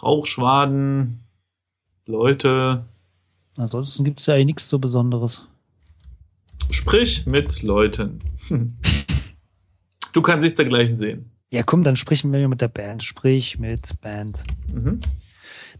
Rauchschwaden, 0.01 1.19
Leute. 2.05 2.85
Ansonsten 3.57 4.03
gibt's 4.03 4.25
ja 4.25 4.33
eigentlich 4.33 4.45
nichts 4.47 4.69
so 4.69 4.79
Besonderes. 4.79 5.47
Sprich 6.71 7.25
mit 7.25 7.61
Leuten. 7.61 8.19
Du 10.13 10.21
kannst 10.21 10.45
dich 10.45 10.53
dergleichen 10.53 10.95
sehen. 10.95 11.31
Ja, 11.53 11.61
komm, 11.61 11.83
dann 11.83 11.95
sprechen 11.95 12.33
wir 12.33 12.47
mit 12.47 12.61
der 12.61 12.67
Band. 12.67 13.03
Sprich 13.03 13.59
mit 13.59 14.01
Band. 14.01 14.41
Mhm. 14.73 14.99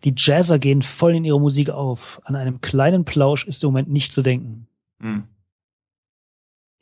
Die 0.04 0.14
Jazzer 0.16 0.60
gehen 0.60 0.84
voll 0.84 1.16
in 1.16 1.26
ihre 1.26 1.40
Musik 1.42 1.72
auf. 1.72 2.22
An 2.26 2.36
einem 2.36 2.62
kleinen 2.62 3.06
Plausch 3.06 3.48
ist 3.48 3.64
im 3.64 3.70
Moment 3.70 3.90
nicht 3.90 4.14
zu 4.14 4.22
denken. 4.22 4.68
Mhm. 5.00 5.24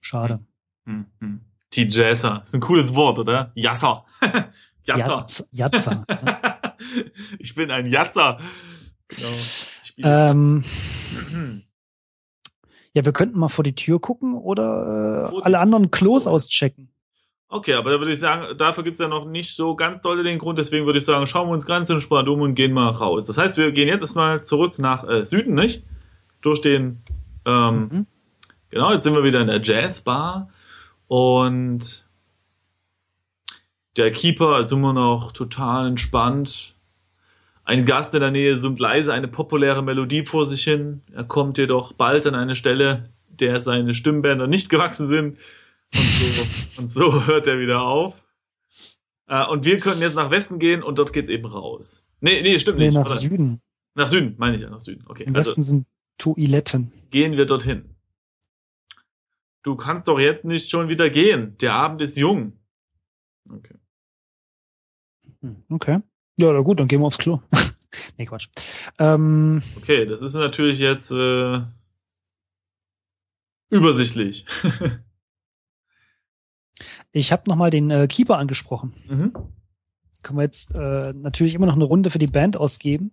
Schade. 0.02 0.42
Mhm. 0.84 1.06
Mhm. 1.22 1.40
Die 1.72 1.88
Jazzer. 1.88 2.42
Ist 2.44 2.54
ein 2.54 2.60
cooles 2.60 2.94
Wort, 2.94 3.18
oder? 3.18 3.54
Jasser. 3.56 4.04
Jatzer. 4.84 5.20
Jatz- 5.20 5.48
Jatzer. 5.52 6.06
ja. 6.10 6.74
ich 7.40 7.56
bin 7.56 7.72
ein 7.72 7.86
Jatzer. 7.86 8.42
Genau. 9.08 9.28
Ähm, 10.00 10.66
ja, 12.94 13.06
wir 13.06 13.14
könnten 13.14 13.40
mal 13.40 13.48
vor 13.48 13.64
die 13.64 13.76
Tür 13.76 14.02
gucken 14.02 14.34
oder 14.36 15.32
äh, 15.32 15.42
alle 15.44 15.60
anderen 15.60 15.92
Klos 15.92 16.28
auschecken. 16.28 16.90
Okay, 17.54 17.74
aber 17.74 17.92
da 17.92 18.00
würde 18.00 18.14
ich 18.14 18.20
sagen, 18.20 18.58
dafür 18.58 18.84
gibt's 18.84 19.02
ja 19.02 19.10
noch 19.10 19.26
nicht 19.26 19.54
so 19.54 19.76
ganz 19.76 20.02
doll 20.02 20.24
den 20.24 20.40
Grund. 20.40 20.58
Deswegen 20.58 20.86
würde 20.86 21.00
ich 21.00 21.06
sagen, 21.06 21.28
schauen 21.28 21.50
wir 21.50 21.54
uns 21.54 21.66
ganz 21.66 21.90
entspannt 21.90 22.30
um 22.30 22.40
und 22.40 22.56
gehen 22.56 22.72
mal 22.72 22.90
raus. 22.90 23.28
Das 23.28 23.38
heißt, 23.38 23.58
wir 23.58 23.74
gehen 23.74 23.90
jetzt 23.90 24.02
erstmal 24.02 24.42
zurück 24.42 24.80
nach 24.80 25.08
äh, 25.08 25.26
Süden, 25.26 25.54
nicht? 25.54 25.84
durch 26.42 26.62
den, 26.62 27.02
ähm, 27.46 27.90
Mhm. 27.92 28.06
genau, 28.70 28.92
jetzt 28.94 29.04
sind 29.04 29.14
wir 29.14 29.24
wieder 29.24 29.42
in 29.42 29.48
der 29.48 29.62
Jazzbar 29.62 30.50
und 31.08 32.08
der 33.98 34.12
Keeper 34.12 34.60
ist 34.60 34.72
immer 34.72 34.94
noch 34.94 35.32
total 35.32 35.88
entspannt. 35.88 36.76
Ein 37.64 37.86
Gast 37.86 38.16
in 38.16 38.22
der 38.22 38.32
Nähe 38.32 38.58
summt 38.58 38.80
leise 38.80 39.14
eine 39.14 39.28
populäre 39.28 39.84
Melodie 39.84 40.26
vor 40.26 40.46
sich 40.46 40.64
hin. 40.64 41.02
Er 41.14 41.26
kommt 41.26 41.58
jedoch 41.58 41.94
bald 41.94 42.26
an 42.26 42.36
eine 42.36 42.56
Stelle, 42.56 43.04
der 43.28 43.62
seine 43.62 43.94
Stimmbänder 43.94 44.48
nicht 44.48 44.70
gewachsen 44.70 45.08
sind. 45.08 45.38
Und 45.94 46.02
so, 46.04 46.82
und 46.82 46.88
so 46.90 47.26
hört 47.28 47.48
er 47.48 47.60
wieder 47.60 47.82
auf. 47.84 48.16
Äh, 49.28 49.46
und 49.48 49.66
wir 49.66 49.80
können 49.80 50.02
jetzt 50.02 50.16
nach 50.16 50.30
Westen 50.32 50.60
gehen 50.60 50.84
und 50.84 50.98
dort 51.00 51.14
geht's 51.14 51.30
eben 51.30 51.46
raus. 51.46 52.08
Nee, 52.20 52.42
nee, 52.42 52.58
stimmt 52.60 52.78
Nee, 52.80 52.88
nicht. 52.88 52.96
nach 52.96 53.06
Warte. 53.06 53.20
Süden. 53.20 53.62
Nach 53.96 54.08
Süden, 54.08 54.36
meine 54.38 54.56
ich 54.56 54.62
ja, 54.62 54.70
nach 54.70 54.80
Süden. 54.80 55.04
Okay. 55.08 55.24
Im 55.24 55.36
Also 55.36 55.50
Westen 55.50 55.64
sind 55.64 55.88
Toiletten. 56.18 56.92
gehen 57.10 57.36
wir 57.36 57.46
dorthin. 57.46 57.96
Du 59.64 59.76
kannst 59.76 60.08
doch 60.08 60.20
jetzt 60.20 60.46
nicht 60.46 60.70
schon 60.70 60.88
wieder 60.90 61.10
gehen. 61.10 61.58
Der 61.60 61.74
Abend 61.74 62.02
ist 62.02 62.18
jung. 62.18 62.54
Okay. 63.52 63.76
Hm, 65.42 65.64
Okay. 65.70 66.00
Ja, 66.38 66.54
na 66.54 66.62
gut, 66.62 66.80
dann 66.80 66.88
gehen 66.88 67.02
wir 67.02 67.06
aufs 67.08 67.18
Klo. 67.18 67.42
nee, 68.18 68.26
Quatsch. 68.26 68.48
Ähm, 68.98 69.62
Okay, 69.78 70.06
das 70.06 70.22
ist 70.22 70.34
natürlich 70.36 70.80
jetzt 70.80 71.12
äh, 71.12 71.62
übersichtlich. 73.70 74.46
ich 77.12 77.32
habe 77.32 77.44
nochmal 77.48 77.70
den 77.70 77.92
äh, 77.92 78.08
Keeper 78.08 78.38
angesprochen. 78.38 78.94
mhm. 79.08 79.34
Können 80.24 80.38
wir 80.38 80.44
jetzt 80.44 80.76
äh, 80.76 81.14
natürlich 81.16 81.56
immer 81.56 81.66
noch 81.66 81.76
eine 81.76 81.84
Runde 81.84 82.12
für 82.12 82.20
die 82.20 82.28
Band 82.28 82.56
ausgeben. 82.56 83.12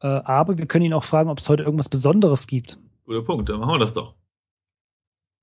Äh, 0.00 0.08
aber 0.08 0.58
wir 0.58 0.66
können 0.66 0.84
ihn 0.84 0.92
auch 0.92 1.04
fragen, 1.04 1.30
ob 1.30 1.38
es 1.38 1.48
heute 1.48 1.62
irgendwas 1.62 1.88
Besonderes 1.88 2.46
gibt. 2.46 2.78
Guter 3.06 3.22
Punkt, 3.22 3.48
dann 3.48 3.60
machen 3.60 3.74
wir 3.74 3.78
das 3.78 3.94
doch. 3.94 4.14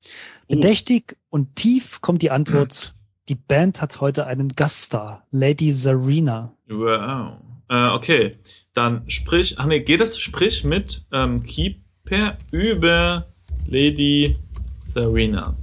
Oh, 0.05 0.09
Bedächtig 0.47 1.17
und 1.29 1.55
tief 1.55 2.01
kommt 2.01 2.21
die 2.21 2.31
Antwort. 2.31 2.93
Die 3.29 3.35
Band 3.35 3.81
hat 3.81 4.01
heute 4.01 4.27
einen 4.27 4.50
Gaststar, 4.50 5.25
Lady 5.31 5.71
Zarina. 5.71 6.53
wow. 6.67 7.38
Äh, 7.69 7.88
okay, 7.88 8.35
dann 8.73 9.09
sprich, 9.09 9.57
ach 9.59 9.65
nee, 9.65 9.79
geht 9.79 10.01
das, 10.01 10.19
sprich 10.19 10.65
mit 10.65 11.05
ähm, 11.13 11.41
Keeper 11.43 12.38
über 12.51 13.33
Lady 13.65 14.38
Serena. 14.81 15.55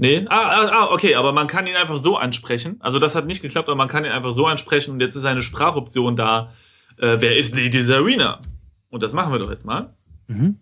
Nee, 0.00 0.24
ah, 0.30 0.48
ah, 0.48 0.68
ah, 0.72 0.92
okay, 0.92 1.14
aber 1.14 1.32
man 1.32 1.46
kann 1.46 1.66
ihn 1.66 1.76
einfach 1.76 1.98
so 1.98 2.16
ansprechen. 2.16 2.76
Also 2.80 2.98
das 2.98 3.14
hat 3.14 3.26
nicht 3.26 3.42
geklappt, 3.42 3.68
aber 3.68 3.76
man 3.76 3.88
kann 3.88 4.06
ihn 4.06 4.10
einfach 4.10 4.32
so 4.32 4.46
ansprechen 4.46 4.92
und 4.92 5.00
jetzt 5.00 5.14
ist 5.14 5.26
eine 5.26 5.42
Sprachoption 5.42 6.16
da. 6.16 6.54
Äh, 6.96 7.18
wer 7.20 7.36
ist 7.36 7.54
Lady 7.54 7.82
Serena? 7.82 8.40
Und 8.88 9.02
das 9.02 9.12
machen 9.12 9.30
wir 9.30 9.38
doch 9.38 9.50
jetzt 9.50 9.66
mal. 9.66 9.94
Mhm. 10.26 10.58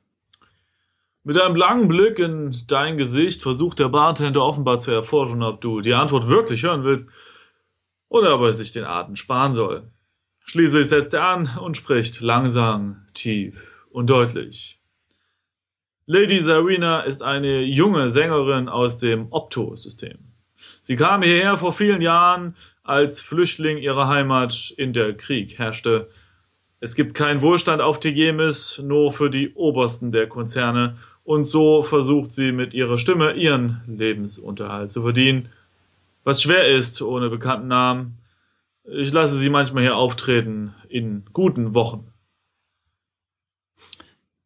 Mit 1.22 1.40
einem 1.40 1.54
langen 1.54 1.86
Blick 1.86 2.18
in 2.18 2.52
dein 2.66 2.96
Gesicht 2.96 3.40
versucht 3.40 3.78
der 3.78 3.88
Bartender 3.90 4.42
offenbar 4.42 4.80
zu 4.80 4.90
erforschen, 4.90 5.44
ob 5.44 5.60
du 5.60 5.82
die 5.82 5.94
Antwort 5.94 6.26
wirklich 6.26 6.64
hören 6.64 6.82
willst 6.82 7.08
oder 8.08 8.34
ob 8.34 8.40
er 8.40 8.52
sich 8.52 8.72
den 8.72 8.86
Atem 8.86 9.14
sparen 9.14 9.54
soll. 9.54 9.92
Schließlich 10.46 10.88
setzt 10.88 11.14
er 11.14 11.28
an 11.28 11.58
und 11.62 11.76
spricht 11.76 12.22
langsam, 12.22 13.06
tief 13.14 13.86
und 13.92 14.10
deutlich. 14.10 14.77
Lady 16.10 16.40
Zarina 16.40 17.00
ist 17.00 17.22
eine 17.22 17.60
junge 17.60 18.08
Sängerin 18.08 18.70
aus 18.70 18.96
dem 18.96 19.26
Opto-System. 19.30 20.16
Sie 20.80 20.96
kam 20.96 21.22
hierher 21.22 21.58
vor 21.58 21.74
vielen 21.74 22.00
Jahren 22.00 22.56
als 22.82 23.20
Flüchtling 23.20 23.76
ihrer 23.76 24.08
Heimat, 24.08 24.72
in 24.78 24.94
der 24.94 25.14
Krieg 25.14 25.58
herrschte. 25.58 26.08
Es 26.80 26.94
gibt 26.94 27.12
keinen 27.12 27.42
Wohlstand 27.42 27.82
auf 27.82 28.00
Tigemis, 28.00 28.80
nur 28.82 29.12
für 29.12 29.28
die 29.28 29.52
Obersten 29.52 30.10
der 30.10 30.26
Konzerne, 30.26 30.96
und 31.24 31.44
so 31.44 31.82
versucht 31.82 32.32
sie 32.32 32.52
mit 32.52 32.72
ihrer 32.72 32.96
Stimme 32.96 33.34
ihren 33.34 33.82
Lebensunterhalt 33.86 34.90
zu 34.90 35.02
verdienen, 35.02 35.50
was 36.24 36.40
schwer 36.40 36.68
ist 36.68 37.02
ohne 37.02 37.28
bekannten 37.28 37.68
Namen. 37.68 38.16
Ich 38.84 39.12
lasse 39.12 39.36
sie 39.36 39.50
manchmal 39.50 39.82
hier 39.82 39.96
auftreten 39.96 40.74
in 40.88 41.26
guten 41.34 41.74
Wochen. 41.74 42.10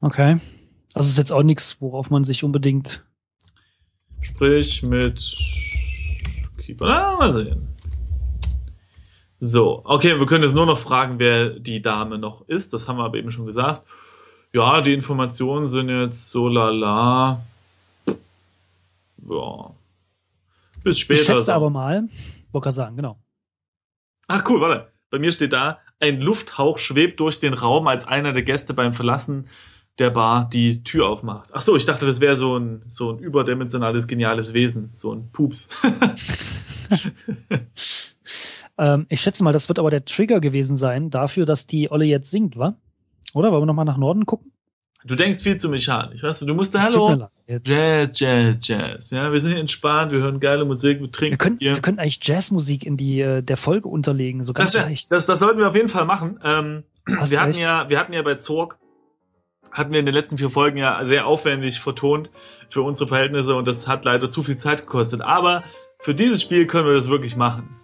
Okay. 0.00 0.40
Also 0.94 1.08
ist 1.08 1.18
jetzt 1.18 1.32
auch 1.32 1.42
nichts, 1.42 1.80
worauf 1.80 2.10
man 2.10 2.24
sich 2.24 2.44
unbedingt. 2.44 3.04
Sprich 4.20 4.82
mit 4.82 5.36
Keeper. 6.58 6.86
Ah, 6.86 7.16
mal 7.16 7.32
sehen. 7.32 7.68
So, 9.40 9.82
okay, 9.84 10.18
wir 10.18 10.26
können 10.26 10.44
jetzt 10.44 10.54
nur 10.54 10.66
noch 10.66 10.78
fragen, 10.78 11.18
wer 11.18 11.50
die 11.50 11.82
Dame 11.82 12.18
noch 12.18 12.46
ist. 12.48 12.72
Das 12.72 12.88
haben 12.88 12.98
wir 12.98 13.04
aber 13.04 13.18
eben 13.18 13.32
schon 13.32 13.46
gesagt. 13.46 13.82
Ja, 14.52 14.82
die 14.82 14.92
Informationen 14.92 15.66
sind 15.66 15.88
jetzt 15.88 16.30
so 16.30 16.46
lala. 16.46 17.42
Ja. 19.28 19.70
Bis 20.84 20.98
später. 20.98 21.20
ich 21.20 21.26
schätze 21.26 21.42
so. 21.42 21.52
aber 21.52 21.70
mal, 21.70 22.08
wollte 22.52 22.70
sagen, 22.70 22.96
genau. 22.96 23.18
Ach 24.28 24.44
cool, 24.48 24.60
warte. 24.60 24.92
Bei 25.10 25.18
mir 25.18 25.32
steht 25.32 25.52
da, 25.52 25.78
ein 26.00 26.20
Lufthauch 26.20 26.78
schwebt 26.78 27.18
durch 27.20 27.40
den 27.40 27.54
Raum, 27.54 27.88
als 27.88 28.06
einer 28.06 28.32
der 28.32 28.42
Gäste 28.42 28.74
beim 28.74 28.94
Verlassen 28.94 29.48
der 29.98 30.10
Bar 30.10 30.48
die 30.52 30.82
Tür 30.82 31.06
aufmacht. 31.08 31.50
Ach 31.52 31.60
so, 31.60 31.76
ich 31.76 31.84
dachte, 31.86 32.06
das 32.06 32.20
wäre 32.20 32.36
so 32.36 32.56
ein, 32.58 32.82
so 32.88 33.10
ein 33.12 33.18
überdimensionales, 33.18 34.06
geniales 34.08 34.54
Wesen. 34.54 34.90
So 34.94 35.12
ein 35.14 35.30
Pups. 35.32 35.68
Ähm, 38.78 39.04
ich 39.10 39.20
schätze 39.20 39.44
mal, 39.44 39.52
das 39.52 39.68
wird 39.68 39.78
aber 39.78 39.90
der 39.90 40.04
Trigger 40.06 40.40
gewesen 40.40 40.76
sein 40.78 41.10
dafür, 41.10 41.44
dass 41.44 41.66
die 41.66 41.90
Olle 41.90 42.06
jetzt 42.06 42.30
singt, 42.30 42.56
wa? 42.56 42.74
Oder? 43.34 43.52
Wollen 43.52 43.62
wir 43.62 43.66
nochmal 43.66 43.84
nach 43.84 43.98
Norden 43.98 44.24
gucken? 44.24 44.50
Du 45.04 45.14
denkst 45.14 45.40
viel 45.42 45.58
zu 45.58 45.68
mechanisch, 45.68 46.22
weißt 46.22 46.42
du? 46.42 46.46
Du 46.46 46.54
musst 46.54 46.74
da, 46.74 46.80
hallo, 46.80 47.28
Jazz, 47.64 48.18
Jazz, 48.18 48.58
Jazz. 48.66 49.10
Ja, 49.10 49.30
wir 49.30 49.40
sind 49.40 49.50
hier 49.52 49.60
entspannt, 49.60 50.10
wir 50.12 50.20
hören 50.20 50.40
geile 50.40 50.64
Musik, 50.64 51.00
wir 51.00 51.12
trinken 51.12 51.32
Wir 51.32 51.38
können, 51.38 51.58
Bier. 51.58 51.74
wir 51.74 51.82
können 51.82 51.98
eigentlich 51.98 52.20
Jazzmusik 52.26 52.86
in 52.86 52.96
die 52.96 53.20
äh, 53.20 53.42
der 53.42 53.56
Folge 53.58 53.88
unterlegen, 53.88 54.42
so 54.42 54.52
ganz 54.54 54.72
Das, 54.72 54.82
leicht. 54.82 55.12
das, 55.12 55.26
das 55.26 55.40
sollten 55.40 55.58
wir 55.58 55.68
auf 55.68 55.74
jeden 55.74 55.88
Fall 55.88 56.06
machen. 56.06 56.38
Ähm, 56.42 56.84
wir 57.06 57.18
hatten 57.40 57.50
recht. 57.50 57.60
ja, 57.60 57.88
wir 57.90 57.98
hatten 57.98 58.12
ja 58.14 58.22
bei 58.22 58.36
Zorg, 58.36 58.78
hatten 59.72 59.92
wir 59.92 60.00
in 60.00 60.06
den 60.06 60.14
letzten 60.14 60.38
vier 60.38 60.50
Folgen 60.50 60.76
ja 60.76 61.04
sehr 61.04 61.26
aufwendig 61.26 61.80
vertont 61.80 62.30
für 62.68 62.82
unsere 62.82 63.08
Verhältnisse 63.08 63.54
und 63.54 63.66
das 63.66 63.88
hat 63.88 64.04
leider 64.04 64.30
zu 64.30 64.42
viel 64.42 64.56
Zeit 64.56 64.82
gekostet. 64.82 65.22
Aber 65.22 65.64
für 66.00 66.14
dieses 66.14 66.42
Spiel 66.42 66.66
können 66.66 66.86
wir 66.86 66.94
das 66.94 67.08
wirklich 67.08 67.36
machen. 67.36 67.76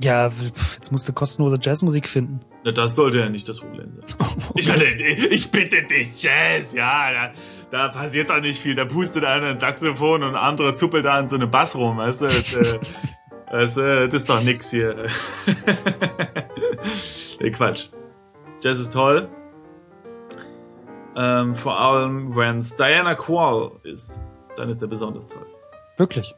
Ja, 0.00 0.26
jetzt 0.26 0.90
musst 0.90 1.08
du 1.08 1.12
kostenlose 1.12 1.58
Jazzmusik 1.60 2.08
finden. 2.08 2.40
Na, 2.64 2.72
das 2.72 2.96
sollte 2.96 3.20
ja 3.20 3.28
nicht 3.28 3.48
das 3.48 3.60
Problem 3.60 3.92
sein. 3.94 4.04
Ich 4.56 4.68
ich 4.68 5.50
bitte 5.50 5.82
dich, 5.82 6.22
Jazz, 6.22 6.74
ja, 6.74 7.12
da, 7.12 7.32
da 7.70 7.88
passiert 7.88 8.30
doch 8.30 8.40
nicht 8.40 8.60
viel. 8.60 8.74
Da 8.74 8.84
pustet 8.84 9.24
einer 9.24 9.48
ein 9.48 9.58
Saxophon 9.58 10.22
und 10.22 10.30
ein 10.30 10.36
anderer 10.36 10.74
zuppelt 10.74 11.04
da 11.04 11.12
an 11.12 11.28
so 11.28 11.36
eine 11.36 11.46
Bass 11.46 11.76
rum, 11.76 11.98
weißt 11.98 12.22
du? 12.22 12.26
Das, 12.26 12.56
das, 13.50 13.76
äh, 13.76 14.08
das 14.08 14.22
ist 14.22 14.30
doch 14.30 14.42
nix 14.42 14.70
hier. 14.70 15.06
nee, 17.40 17.50
Quatsch. 17.50 17.86
Jazz 18.60 18.78
ist 18.78 18.92
toll. 18.92 19.28
Ähm, 21.16 21.54
vor 21.54 21.78
allem, 21.78 22.34
wenn 22.36 22.60
es 22.60 22.76
Diana 22.76 23.14
Quall 23.14 23.72
ist, 23.82 24.24
dann 24.56 24.68
ist 24.68 24.82
er 24.82 24.88
besonders 24.88 25.28
toll. 25.28 25.46
Wirklich. 25.96 26.34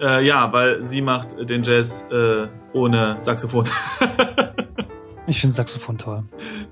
Äh, 0.00 0.24
ja, 0.26 0.52
weil 0.52 0.84
sie 0.84 1.00
macht 1.00 1.48
den 1.48 1.62
Jazz 1.62 2.08
äh, 2.10 2.46
ohne 2.72 3.16
Saxophon. 3.20 3.68
Ich 5.28 5.42
finde 5.42 5.54
Saxophon 5.54 5.98
toll. 5.98 6.22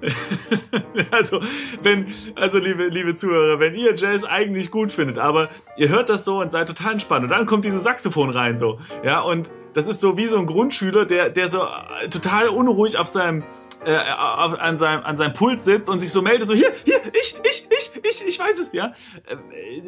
also, 1.10 1.42
wenn, 1.82 2.06
also 2.36 2.56
liebe, 2.56 2.86
liebe 2.86 3.14
Zuhörer, 3.14 3.60
wenn 3.60 3.74
ihr 3.74 3.94
Jazz 3.94 4.24
eigentlich 4.24 4.70
gut 4.70 4.90
findet, 4.90 5.18
aber 5.18 5.50
ihr 5.76 5.90
hört 5.90 6.08
das 6.08 6.24
so 6.24 6.40
und 6.40 6.52
seid 6.52 6.66
total 6.66 6.92
entspannt 6.92 7.24
und 7.24 7.30
dann 7.30 7.44
kommt 7.44 7.66
dieses 7.66 7.84
Saxophon 7.84 8.30
rein, 8.30 8.56
so, 8.56 8.80
ja, 9.04 9.20
und 9.20 9.50
das 9.74 9.86
ist 9.86 10.00
so 10.00 10.16
wie 10.16 10.24
so 10.24 10.38
ein 10.38 10.46
Grundschüler, 10.46 11.04
der, 11.04 11.28
der 11.28 11.48
so 11.48 11.64
äh, 11.64 12.08
total 12.08 12.48
unruhig 12.48 12.96
auf 12.96 13.08
seinem, 13.08 13.44
äh, 13.84 13.94
an 13.94 14.78
seinem, 14.78 15.04
an 15.04 15.18
seinem 15.18 15.34
Pult 15.34 15.62
sitzt 15.62 15.90
und 15.90 16.00
sich 16.00 16.10
so 16.10 16.22
meldet, 16.22 16.48
so, 16.48 16.54
hier, 16.54 16.72
hier, 16.84 17.02
ich, 17.12 17.38
ich, 17.44 17.68
ich, 17.70 17.92
ich, 18.02 18.26
ich 18.26 18.38
weiß 18.38 18.58
es, 18.58 18.72
ja. 18.72 18.94
Äh, 19.26 19.36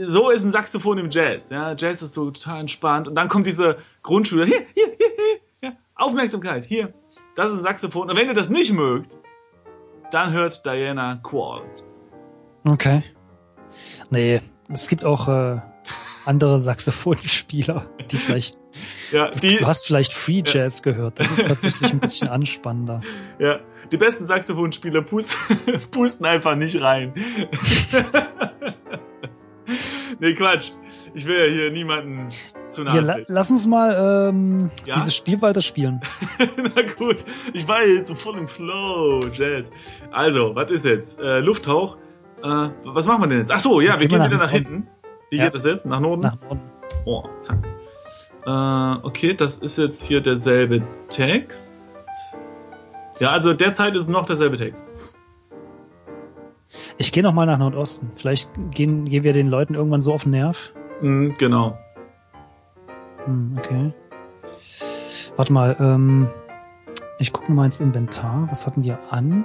So 0.05 0.29
ist 0.29 0.45
ein 0.45 0.53
Saxophon 0.53 0.99
im 0.99 1.09
Jazz, 1.09 1.49
ja. 1.49 1.75
Jazz 1.75 2.03
ist 2.03 2.13
so 2.13 2.31
total 2.31 2.61
entspannt 2.61 3.09
und 3.09 3.15
dann 3.15 3.29
kommt 3.29 3.47
dieser 3.47 3.79
Grundschüler, 4.03 4.45
hier, 4.45 4.67
hier, 4.75 4.89
hier, 4.89 5.09
hier, 5.17 5.71
ja, 5.71 5.77
Aufmerksamkeit, 5.95 6.67
hier. 6.67 6.93
Das 7.39 7.53
ist 7.53 7.59
ein 7.59 7.63
Saxophon. 7.63 8.11
Und 8.11 8.17
wenn 8.17 8.27
ihr 8.27 8.35
das 8.35 8.49
nicht 8.49 8.73
mögt, 8.73 9.17
dann 10.11 10.33
hört 10.33 10.67
Diana 10.67 11.21
Quall. 11.23 11.63
Okay. 12.69 13.05
Nee, 14.11 14.41
es 14.69 14.89
gibt 14.89 15.05
auch 15.05 15.29
äh, 15.29 15.61
andere 16.27 16.59
Saxophonspieler, 16.59 17.87
die 18.11 18.17
vielleicht. 18.17 18.59
Ja, 19.13 19.31
die, 19.31 19.59
Du 19.59 19.69
hast 19.69 19.87
vielleicht 19.87 20.13
Free 20.13 20.43
Jazz 20.45 20.83
gehört. 20.83 21.21
Das 21.21 21.31
ist 21.31 21.47
tatsächlich 21.47 21.93
ein 21.93 22.01
bisschen 22.01 22.29
anspannender. 22.29 23.03
ja, 23.39 23.61
die 23.93 23.97
besten 23.97 24.27
Saxophonspieler 24.27 25.03
pust, 25.03 25.39
pusten 25.93 26.27
einfach 26.27 26.57
nicht 26.57 26.81
rein. 26.81 27.15
nee, 30.19 30.35
Quatsch. 30.35 30.73
Ich 31.15 31.25
will 31.25 31.39
ja 31.39 31.53
hier 31.53 31.71
niemanden 31.71 32.27
zu 32.71 32.85
nahe 32.85 32.93
Hier, 32.93 33.03
la 33.03 33.17
lass 33.29 33.51
uns 33.51 33.67
mal 33.67 34.29
ähm, 34.31 34.71
Ja? 34.85 34.95
dieses 34.95 35.15
Spiel 35.15 35.41
weiterspielen. 35.43 36.01
Na 36.57 36.83
gut, 36.97 37.19
ich 37.53 37.67
war 37.69 37.85
jetzt 37.85 38.09
so 38.09 38.15
voll 38.15 38.39
im 38.39 38.49
Flow, 38.49 39.27
Jazz. 39.33 39.71
Also, 40.13 40.55
was 40.55 40.71
ist 40.71 40.85
jetzt? 40.85 41.21
Äh, 41.21 41.41
Lufthauch 41.41 41.97
Äh, 42.43 42.69
was 42.85 43.07
machen 43.07 43.23
wir 43.23 43.27
denn 43.29 43.39
jetzt? 43.39 43.51
Ach 43.51 43.61
so, 43.61 43.81
ja, 43.81 43.99
wir 43.99 44.07
Gehen 44.09 44.23
wieder 44.23 44.29
nach 44.37 44.45
nach 44.47 44.51
hinten. 44.51 44.87
Wie 45.31 45.39
Ja. 45.39 45.45
geht 45.45 45.55
das 45.55 45.65
jetzt? 45.65 45.85
Nach 45.87 46.01
Norden? 46.01 46.23
Nach 46.23 46.41
Norden. 46.41 46.61
Oh, 47.05 47.25
zack. 47.39 47.59
Äh, 48.47 49.07
okay, 49.07 49.35
das 49.35 49.59
ist 49.59 49.77
jetzt 49.79 50.03
hier 50.05 50.21
derselbe 50.21 50.83
Text. 51.09 51.81
Ja, 53.19 53.31
also 53.33 53.53
derzeit 53.55 53.95
ist 53.97 54.09
noch 54.09 54.25
derselbe 54.27 54.57
Text. 54.57 54.87
Ich 56.97 57.13
gehe 57.13 57.23
noch 57.23 57.33
mal 57.33 57.47
nach 57.47 57.59
Nordosten. 57.59 58.11
Vielleicht 58.15 58.51
gehen, 58.71 59.05
gehen 59.07 59.25
wir 59.25 59.33
den 59.33 59.49
Leuten 59.49 59.75
irgendwann 59.75 60.01
so 60.01 60.13
auf 60.15 60.23
den 60.23 60.33
Nerv. 60.33 60.73
Mhm, 61.01 61.35
genau. 61.39 61.77
Hm, 63.29 63.55
okay. 63.59 63.93
Warte 65.37 65.53
mal, 65.53 65.77
ähm, 65.79 66.31
ich 67.19 67.33
gucke 67.33 67.53
mal 67.53 67.67
ins 67.67 67.79
Inventar. 67.79 68.49
Was 68.51 68.67
hatten 68.67 68.83
wir 68.83 68.99
an? 69.13 69.45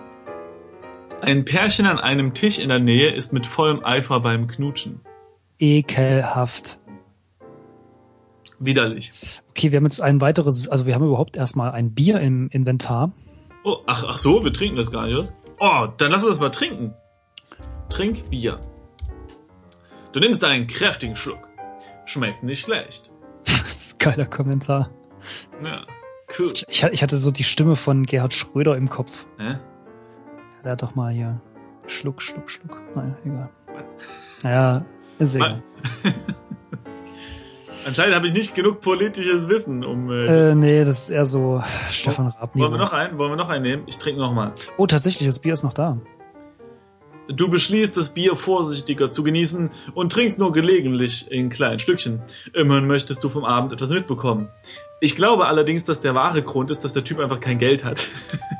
Ein 1.21 1.43
Pärchen 1.43 1.85
an 1.85 1.99
einem 1.99 2.33
Tisch 2.33 2.59
in 2.59 2.69
der 2.69 2.79
Nähe 2.79 3.11
ist 3.11 3.33
mit 3.33 3.45
vollem 3.45 3.83
Eifer 3.83 4.21
beim 4.21 4.47
Knutschen. 4.47 5.01
Ekelhaft. 5.59 6.79
Widerlich. 8.59 9.11
Okay, 9.49 9.71
wir 9.71 9.77
haben 9.77 9.85
jetzt 9.85 10.01
ein 10.01 10.21
weiteres, 10.21 10.67
also 10.69 10.85
wir 10.85 10.95
haben 10.95 11.05
überhaupt 11.05 11.35
erstmal 11.35 11.71
ein 11.71 11.93
Bier 11.93 12.21
im 12.21 12.47
Inventar. 12.49 13.11
Oh, 13.65 13.77
ach, 13.85 14.05
ach 14.07 14.17
so, 14.17 14.43
wir 14.45 14.53
trinken 14.53 14.77
das 14.77 14.91
gar 14.91 15.05
nicht, 15.05 15.17
was? 15.17 15.33
Oh, 15.59 15.87
dann 15.97 16.11
lass 16.11 16.23
uns 16.23 16.33
das 16.33 16.39
mal 16.39 16.49
trinken. 16.49 16.93
Trink 17.89 18.29
Bier. 18.29 18.59
Du 20.13 20.21
nimmst 20.21 20.43
einen 20.45 20.67
kräftigen 20.67 21.17
Schluck. 21.17 21.49
Schmeckt 22.05 22.43
nicht 22.43 22.61
schlecht. 22.61 23.13
Das 23.73 23.73
ist 23.75 23.93
ein 23.95 23.97
geiler 24.11 24.25
Kommentar. 24.25 24.89
Ja, 25.63 25.81
cool. 26.39 26.47
Ich, 26.67 26.83
ich 26.83 27.03
hatte 27.03 27.17
so 27.17 27.31
die 27.31 27.43
Stimme 27.43 27.75
von 27.75 28.05
Gerhard 28.05 28.33
Schröder 28.33 28.75
im 28.77 28.87
Kopf. 28.87 29.25
Hä? 29.37 29.57
Der 30.63 30.71
hat 30.73 30.81
doch 30.81 30.95
mal 30.95 31.11
hier 31.13 31.39
Schluck, 31.85 32.21
Schluck, 32.21 32.49
Schluck. 32.49 32.79
Naja, 32.95 33.15
egal. 33.25 33.49
Naja, 34.43 34.85
ist 35.19 35.35
egal. 35.35 35.61
Anscheinend 37.85 38.15
habe 38.15 38.25
ich 38.27 38.33
nicht 38.33 38.55
genug 38.55 38.79
politisches 38.79 39.49
Wissen, 39.49 39.83
um. 39.83 40.09
Äh, 40.09 40.51
Äh, 40.51 40.55
nee, 40.55 40.85
das 40.85 41.03
ist 41.03 41.09
eher 41.09 41.25
so 41.25 41.61
Stefan 41.89 42.27
Raab. 42.27 42.55
wollen 42.57 42.71
wir 42.71 42.77
noch 42.77 42.93
einen? 42.93 43.17
Wollen 43.17 43.31
wir 43.31 43.35
noch 43.35 43.49
einen 43.49 43.63
nehmen? 43.63 43.83
Ich 43.87 43.97
trinke 43.97 44.21
noch 44.21 44.33
mal. 44.33 44.53
Oh, 44.77 44.87
tatsächlich, 44.87 45.27
das 45.27 45.39
Bier 45.39 45.51
ist 45.51 45.63
noch 45.63 45.73
da. 45.73 45.97
Du 47.27 47.49
beschließt, 47.49 47.95
das 47.95 48.09
Bier 48.13 48.35
vorsichtiger 48.35 49.09
zu 49.09 49.23
genießen 49.23 49.71
und 49.93 50.11
trinkst 50.11 50.39
nur 50.39 50.51
gelegentlich 50.51 51.31
in 51.31 51.49
kleinen 51.49 51.79
Stückchen. 51.79 52.21
Immerhin 52.53 52.85
möchtest 52.85 53.23
du 53.23 53.29
vom 53.29 53.45
Abend 53.45 53.71
etwas 53.71 53.91
mitbekommen. 53.91 54.49
Ich 54.99 55.15
glaube 55.15 55.47
allerdings, 55.47 55.85
dass 55.85 56.01
der 56.01 56.15
wahre 56.15 56.43
Grund 56.43 56.69
ist, 56.69 56.83
dass 56.83 56.93
der 56.93 57.03
Typ 57.03 57.19
einfach 57.19 57.39
kein 57.39 57.59
Geld 57.59 57.85
hat. 57.85 58.09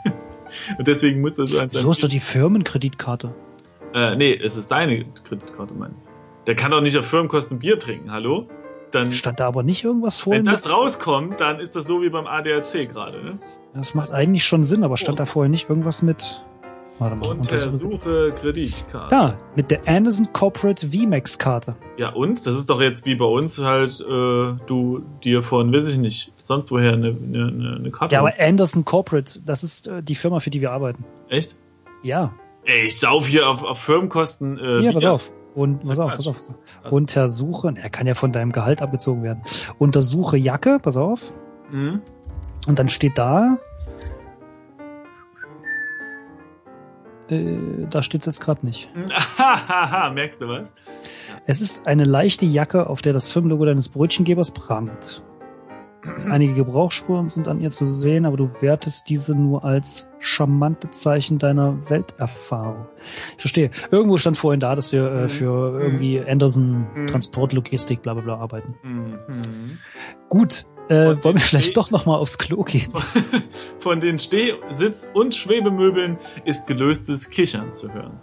und 0.77 0.87
deswegen 0.87 1.21
muss 1.21 1.35
das 1.35 1.49
so 1.49 1.57
eins 1.57 1.73
So 1.73 1.91
ist 1.91 2.03
doch 2.03 2.09
die 2.09 2.21
Firmenkreditkarte. 2.21 3.35
Äh, 3.93 4.15
nee, 4.15 4.33
es 4.33 4.55
ist 4.55 4.71
deine 4.71 5.05
Kreditkarte, 5.23 5.73
Mann. 5.73 5.95
Der 6.47 6.55
kann 6.55 6.71
doch 6.71 6.81
nicht 6.81 6.97
auf 6.97 7.05
Firmenkosten 7.05 7.59
Bier 7.59 7.79
trinken, 7.79 8.11
hallo? 8.11 8.47
Dann, 8.91 9.11
Stand 9.11 9.39
da 9.39 9.47
aber 9.47 9.63
nicht 9.63 9.83
irgendwas 9.83 10.19
vor? 10.19 10.33
wenn 10.33 10.43
das 10.45 10.71
rauskommt, 10.71 11.41
dann 11.41 11.59
ist 11.59 11.75
das 11.75 11.87
so 11.87 12.01
wie 12.01 12.09
beim 12.09 12.27
ADAC 12.27 12.91
gerade, 12.91 13.23
ne? 13.23 13.39
Das 13.73 13.95
macht 13.95 14.11
eigentlich 14.11 14.45
schon 14.45 14.63
Sinn, 14.63 14.83
aber 14.83 14.97
stand 14.97 15.19
da 15.19 15.25
vorher 15.25 15.49
nicht 15.49 15.67
irgendwas 15.67 16.03
mit. 16.03 16.43
Warte 17.03 17.15
mal. 17.17 17.35
untersuche- 17.37 18.31
Kreditkarte. 18.35 19.07
Da, 19.09 19.37
mit 19.55 19.71
der 19.71 19.81
Anderson 19.87 20.27
Corporate 20.33 20.89
VMAX-Karte. 20.91 21.75
Ja, 21.97 22.09
und? 22.09 22.45
Das 22.47 22.55
ist 22.57 22.69
doch 22.69 22.81
jetzt 22.81 23.05
wie 23.05 23.15
bei 23.15 23.25
uns 23.25 23.59
halt, 23.59 23.99
äh, 24.01 24.03
du 24.67 25.01
dir 25.23 25.43
von, 25.43 25.71
weiß 25.73 25.87
ich 25.87 25.97
nicht, 25.97 26.31
sonst 26.37 26.71
woher 26.71 26.93
eine, 26.93 27.09
eine, 27.09 27.75
eine- 27.79 27.91
Karte. 27.91 28.13
Ja, 28.15 28.19
aber 28.21 28.33
Anderson 28.39 28.85
Corporate, 28.85 29.39
das 29.45 29.63
ist 29.63 29.87
äh, 29.87 30.01
die 30.03 30.15
Firma, 30.15 30.39
für 30.39 30.49
die 30.49 30.61
wir 30.61 30.71
arbeiten. 30.71 31.03
Echt? 31.29 31.57
Ja, 32.01 32.33
Ey, 32.65 32.85
ich 32.85 32.97
sauf 32.97 33.27
hier 33.27 33.49
auf, 33.49 33.61
auf 33.63 33.77
Firmenkosten. 33.79 34.57
Äh, 34.57 34.79
hier, 34.79 34.93
pass 34.93 35.03
auf. 35.03 35.33
Und 35.53 35.81
pass 35.85 35.97
ja 35.97 36.05
auf, 36.05 36.15
pass 36.15 36.27
auf, 36.27 36.37
pass 36.37 36.49
auf. 36.85 36.91
Untersuche, 36.93 37.73
er 37.75 37.89
kann 37.89 38.07
ja 38.07 38.13
von 38.13 38.31
deinem 38.31 38.53
Gehalt 38.53 38.81
abgezogen 38.81 39.21
werden. 39.21 39.41
Untersuche 39.79 40.37
Jacke, 40.37 40.79
pass 40.81 40.95
auf. 40.95 41.33
Mhm. 41.71 42.01
Und 42.65 42.79
dann 42.79 42.87
steht 42.87 43.17
da. 43.17 43.57
Äh, 47.33 47.87
da 47.89 48.01
steht's 48.03 48.25
jetzt 48.25 48.41
gerade 48.41 48.65
nicht. 48.65 48.89
Hahaha, 49.37 50.09
merkst 50.13 50.41
du 50.41 50.47
was? 50.47 50.73
Es 51.45 51.61
ist 51.61 51.87
eine 51.87 52.03
leichte 52.03 52.45
Jacke, 52.45 52.87
auf 52.87 53.01
der 53.01 53.13
das 53.13 53.27
Firmenlogo 53.27 53.65
deines 53.65 53.89
Brötchengebers 53.89 54.51
prangt. 54.51 55.23
Einige 56.29 56.53
Gebrauchsspuren 56.55 57.29
sind 57.29 57.47
an 57.47 57.61
ihr 57.61 57.71
zu 57.71 57.85
sehen, 57.85 58.25
aber 58.25 58.35
du 58.35 58.49
wertest 58.59 59.09
diese 59.09 59.35
nur 59.35 59.63
als 59.63 60.09
charmante 60.19 60.89
Zeichen 60.89 61.37
deiner 61.37 61.77
Welterfahrung. 61.89 62.87
Ich 63.37 63.41
verstehe. 63.41 63.69
Irgendwo 63.89 64.17
stand 64.17 64.35
vorhin 64.35 64.59
da, 64.59 64.75
dass 64.75 64.91
wir 64.91 65.09
äh, 65.09 65.23
Mhm. 65.23 65.29
für 65.29 65.79
irgendwie 65.81 66.19
Anderson 66.21 66.87
Mhm. 66.93 67.07
Transportlogistik 67.07 68.01
bla 68.01 68.15
bla 68.15 68.21
bla 68.23 68.35
arbeiten. 68.35 68.75
Mhm. 68.83 69.77
Gut, 70.27 70.65
äh, 70.89 71.15
wollen 71.23 71.35
wir 71.35 71.39
vielleicht 71.39 71.77
doch 71.77 71.91
noch 71.91 72.05
mal 72.05 72.17
aufs 72.17 72.37
Klo 72.37 72.63
gehen? 72.63 72.91
Von 73.79 73.99
den 73.99 74.19
Steh-, 74.19 74.55
Sitz- 74.69 75.09
und 75.13 75.33
Schwebemöbeln 75.33 76.17
ist 76.45 76.67
gelöstes 76.67 77.29
Kichern 77.29 77.71
zu 77.71 77.93
hören. 77.93 78.19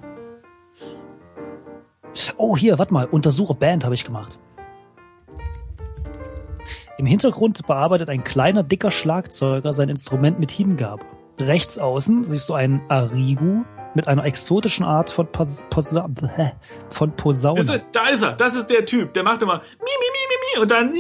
Oh, 2.37 2.57
hier, 2.57 2.79
warte 2.79 2.93
mal. 2.93 3.07
Untersuche 3.07 3.55
Band 3.55 3.85
habe 3.85 3.95
ich 3.95 4.05
gemacht. 4.05 4.39
Im 6.99 7.07
Hintergrund 7.07 7.67
bearbeitet 7.67 8.11
ein 8.11 8.25
kleiner, 8.25 8.63
dicker 8.63 8.91
Schlagzeuger 8.91 9.73
sein 9.73 9.89
Instrument 9.89 10.39
mit 10.39 10.51
Hingabe. 10.51 11.07
Rechts 11.39 11.79
außen 11.79 12.25
siehst 12.25 12.49
du 12.51 12.55
einen 12.55 12.83
Arigu 12.91 13.65
mit 13.95 14.07
einer 14.07 14.25
exotischen 14.25 14.85
Art 14.85 15.11
von, 15.11 15.27
Pos 15.27 15.65
Posa 15.71 16.09
von 16.91 17.13
Posaune. 17.13 17.83
da 17.93 18.09
ist 18.09 18.23
er, 18.23 18.35
das 18.35 18.55
ist 18.55 18.67
der 18.69 18.85
Typ, 18.85 19.15
der 19.15 19.23
macht 19.23 19.43
immer 19.43 19.59
mi, 19.59 19.63
mi, 19.79 20.09
mi, 20.13 20.21
mi, 20.29 20.37
mi 20.55 20.63
und 20.63 20.71
dann 20.71 20.93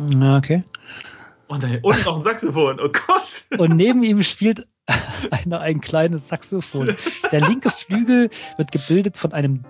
Okay. 0.00 0.64
und, 1.48 1.62
dann, 1.62 1.78
und 1.82 2.04
noch 2.06 2.16
ein 2.16 2.22
Saxophon. 2.22 2.80
Oh 2.80 2.88
Gott. 2.88 3.58
Und 3.58 3.76
neben 3.76 4.02
ihm 4.02 4.22
spielt 4.22 4.66
einer 5.30 5.60
ein 5.60 5.80
kleines 5.80 6.28
Saxophon. 6.28 6.96
Der 7.32 7.40
linke 7.40 7.70
Flügel 7.70 8.30
wird 8.56 8.72
gebildet 8.72 9.16
von 9.18 9.32
einem 9.32 9.64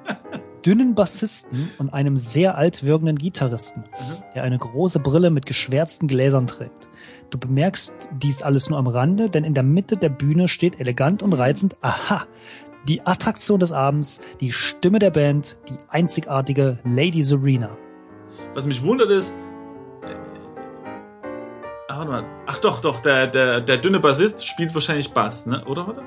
dünnen 0.65 0.95
Bassisten 0.95 1.71
und 1.79 1.93
einem 1.93 2.17
sehr 2.17 2.57
alt 2.57 2.85
wirkenden 2.85 3.17
Gitarristen. 3.17 3.81
Mhm. 3.81 4.23
der 4.35 4.43
eine 4.43 4.59
große 4.59 5.01
Brille 5.01 5.31
mit 5.31 5.47
geschwärzten 5.47 6.07
Gläsern 6.09 6.47
trägt. 6.47 6.91
Du 7.31 7.39
bemerkst 7.39 8.09
dies 8.13 8.43
alles 8.43 8.71
nur 8.71 8.79
am 8.79 8.87
Rande, 8.87 9.31
denn 9.31 9.45
in 9.45 9.55
der 9.55 9.63
Mitte 9.63 9.97
der 9.97 10.09
Bühne 10.09 10.49
steht 10.49 10.81
elegant 10.81 11.23
und 11.23 11.33
reizend, 11.33 11.77
aha, 11.81 12.25
die 12.89 13.07
Attraktion 13.07 13.61
des 13.61 13.73
Abends, 13.73 14.21
die 14.41 14.53
Stimme 14.53 14.99
der 14.99 15.11
Band, 15.11 15.57
die 15.69 15.77
einzigartige 15.89 16.79
Lady 16.85 17.23
Serena. 17.23 17.77
Was 18.55 18.67
mich 18.67 18.83
wundert 18.83 19.11
ist. 19.11 19.37
Ach 22.47 22.59
doch, 22.61 22.81
doch, 22.81 23.01
der, 23.01 23.27
der, 23.27 23.61
der 23.61 23.79
dünne 23.79 23.99
Bassist 24.01 24.47
spielt 24.47 24.75
wahrscheinlich 24.75 25.13
Bass, 25.13 25.47
ne? 25.47 25.65
Oder 25.67 25.87
warte? 25.89 26.03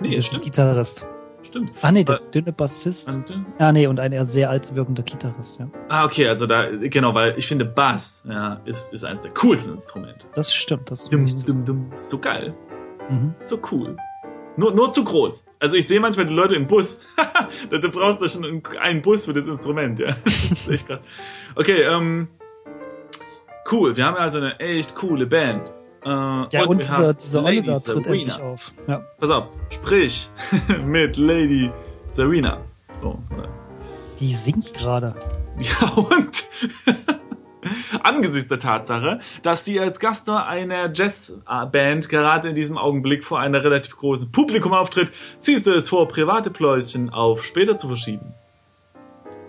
Nee, 0.00 0.16
das 0.16 0.26
ist 0.28 0.34
ein. 0.34 0.40
Gitarrist. 0.40 1.06
Stimmt. 1.42 1.72
Ah 1.82 1.90
nee, 1.92 2.04
der 2.04 2.16
Äh, 2.16 2.30
dünne 2.32 2.52
Bassist. 2.52 3.18
Ah 3.58 3.72
nee, 3.72 3.86
und 3.88 3.98
ein 4.00 4.12
eher 4.12 4.24
sehr 4.24 4.48
alt 4.48 4.74
wirkender 4.74 5.02
Gitarrist, 5.02 5.58
ja. 5.60 5.68
Ah, 5.88 6.04
okay, 6.04 6.28
also 6.28 6.46
da, 6.46 6.70
genau, 6.70 7.14
weil 7.14 7.36
ich 7.36 7.46
finde 7.46 7.64
Bass, 7.64 8.24
ja, 8.28 8.60
ist, 8.64 8.92
ist 8.94 9.04
eines 9.04 9.20
der 9.20 9.32
coolsten 9.34 9.74
Instrumente. 9.74 10.26
Das 10.34 10.54
stimmt, 10.54 10.90
das 10.90 11.10
Dum, 11.10 11.24
ist 11.26 11.46
dum, 11.48 11.64
dum. 11.64 11.90
So 11.96 12.18
geil. 12.18 12.54
mhm. 13.10 13.34
So 13.40 13.58
cool. 13.70 13.96
Nur, 14.56 14.72
nur 14.72 14.92
zu 14.92 15.02
groß. 15.04 15.46
Also 15.60 15.76
ich 15.76 15.88
sehe 15.88 15.98
manchmal 15.98 16.26
die 16.26 16.34
Leute 16.34 16.54
im 16.54 16.66
Bus. 16.68 17.02
da, 17.70 17.78
du 17.78 17.90
brauchst 17.90 18.20
da 18.22 18.28
schon 18.28 18.44
einen- 18.44 18.62
einen 18.80 19.02
Bus 19.02 19.26
für 19.26 19.32
das 19.34 19.46
Instrument, 19.46 19.98
ja. 19.98 20.14
Das 20.24 20.52
ist 20.52 20.70
echt 20.70 20.86
krass. 20.86 21.00
Okay, 21.56 21.82
ähm. 21.82 22.28
Cool, 23.70 23.96
wir 23.96 24.06
haben 24.06 24.16
also 24.16 24.38
eine 24.38 24.58
echt 24.60 24.94
coole 24.94 25.26
Band. 25.26 25.68
Äh, 26.04 26.08
Ja, 26.08 26.64
und, 26.64 26.68
wir 26.68 26.76
dieser, 26.76 27.14
dieser 27.14 27.42
Lady 27.42 27.58
Oliver 27.58 27.74
tritt 27.74 27.84
Serena. 27.84 28.12
endlich 28.12 28.40
auf. 28.40 28.74
Ja. 28.88 29.02
Pass 29.18 29.30
auf, 29.30 29.48
sprich 29.70 30.28
mit 30.84 31.16
Lady 31.16 31.70
Serena. 32.08 32.58
So? 33.00 33.18
Die 34.20 34.34
singt 34.34 34.74
gerade. 34.74 35.14
Ja, 35.58 35.88
und 35.90 36.44
angesichts 38.02 38.48
der 38.48 38.60
Tatsache, 38.60 39.20
dass 39.42 39.64
sie 39.64 39.78
als 39.80 40.00
Gaststar 40.00 40.46
einer 40.46 40.92
Jazzband 40.92 42.08
gerade 42.08 42.48
in 42.48 42.54
diesem 42.54 42.78
Augenblick 42.78 43.24
vor 43.24 43.40
einem 43.40 43.60
relativ 43.60 43.96
großen 43.96 44.32
Publikum 44.32 44.72
auftritt, 44.72 45.12
ziehst 45.38 45.66
du 45.66 45.72
es 45.72 45.88
vor, 45.88 46.08
private 46.08 46.50
Pläuschen 46.50 47.10
auf 47.10 47.44
später 47.44 47.76
zu 47.76 47.88
verschieben. 47.88 48.34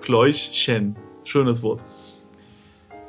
Pläuschen. 0.01 0.95
Schönes 1.23 1.63
Wort. 1.63 1.81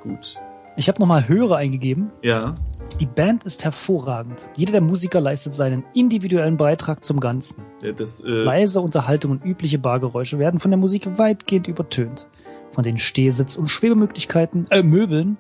Gut. 0.03 0.37
Ich 0.77 0.89
habe 0.89 1.01
nochmal 1.01 1.29
Höre 1.29 1.57
eingegeben. 1.57 2.11
Ja. 2.23 2.55
Die 3.01 3.07
Band 3.07 3.45
ist 3.45 3.65
hervorragend. 3.65 4.51
Jeder 4.57 4.73
der 4.73 4.81
Musiker 4.81 5.21
leistet 5.21 5.55
seinen 5.55 5.85
individuellen 5.95 6.57
Beitrag 6.57 7.05
zum 7.05 7.21
Ganzen. 7.21 7.65
Ja, 7.81 7.93
Das, 7.93 8.21
äh, 8.21 8.29
Leise 8.29 8.81
Unterhaltung 8.81 9.31
und 9.33 9.45
übliche 9.45 9.79
Bargeräusche 9.79 10.39
werden 10.39 10.61
von 10.61 10.71
der 10.71 10.79
Musik 10.79 11.19
weitgehend 11.19 11.69
übertönt. 11.69 12.27
Von 12.73 12.83
den 12.85 12.99
Stehsitz- 12.99 13.57
und 13.57 13.69
Schwebemöglichkeiten, 13.69 14.67
äh, 14.71 14.83
Möbeln 14.83 15.39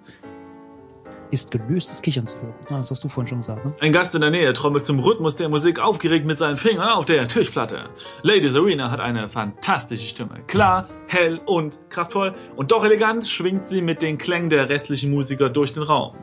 ist 1.34 1.50
gelöstes 1.50 2.00
Kichern 2.00 2.26
zu 2.26 2.40
hören. 2.40 2.54
Ah, 2.68 2.78
das 2.78 2.90
hast 2.90 3.04
du 3.04 3.08
vorhin 3.08 3.28
schon 3.28 3.38
gesagt, 3.38 3.64
ne? 3.64 3.74
Ein 3.80 3.92
Gast 3.92 4.14
in 4.14 4.22
der 4.22 4.30
Nähe 4.30 4.52
trommelt 4.54 4.84
zum 4.84 5.00
Rhythmus 5.00 5.36
der 5.36 5.48
Musik 5.48 5.78
aufgeregt 5.78 6.24
mit 6.24 6.38
seinen 6.38 6.56
Fingern 6.56 6.88
auf 6.88 7.04
der 7.04 7.28
Tischplatte. 7.28 7.90
Lady 8.22 8.50
Serena 8.50 8.90
hat 8.90 9.00
eine 9.00 9.28
fantastische 9.28 10.08
Stimme. 10.08 10.42
Klar, 10.46 10.88
hell 11.08 11.40
und 11.44 11.78
kraftvoll 11.90 12.34
und 12.56 12.72
doch 12.72 12.84
elegant 12.84 13.26
schwingt 13.26 13.68
sie 13.68 13.82
mit 13.82 14.00
den 14.00 14.16
Klängen 14.16 14.48
der 14.48 14.68
restlichen 14.68 15.10
Musiker 15.10 15.50
durch 15.50 15.74
den 15.74 15.82
Raum. 15.82 16.16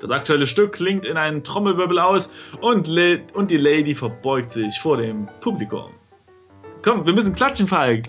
Das 0.00 0.10
aktuelle 0.10 0.46
Stück 0.46 0.74
klingt 0.74 1.06
in 1.06 1.16
einen 1.16 1.42
Trommelwirbel 1.42 1.98
aus 1.98 2.32
und, 2.60 2.88
und 3.34 3.50
die 3.50 3.56
Lady 3.56 3.94
verbeugt 3.94 4.52
sich 4.52 4.78
vor 4.78 4.96
dem 4.96 5.28
Publikum. 5.40 5.90
Komm, 6.82 7.04
wir 7.06 7.12
müssen 7.12 7.34
klatschen, 7.34 7.66
Falk. 7.66 8.04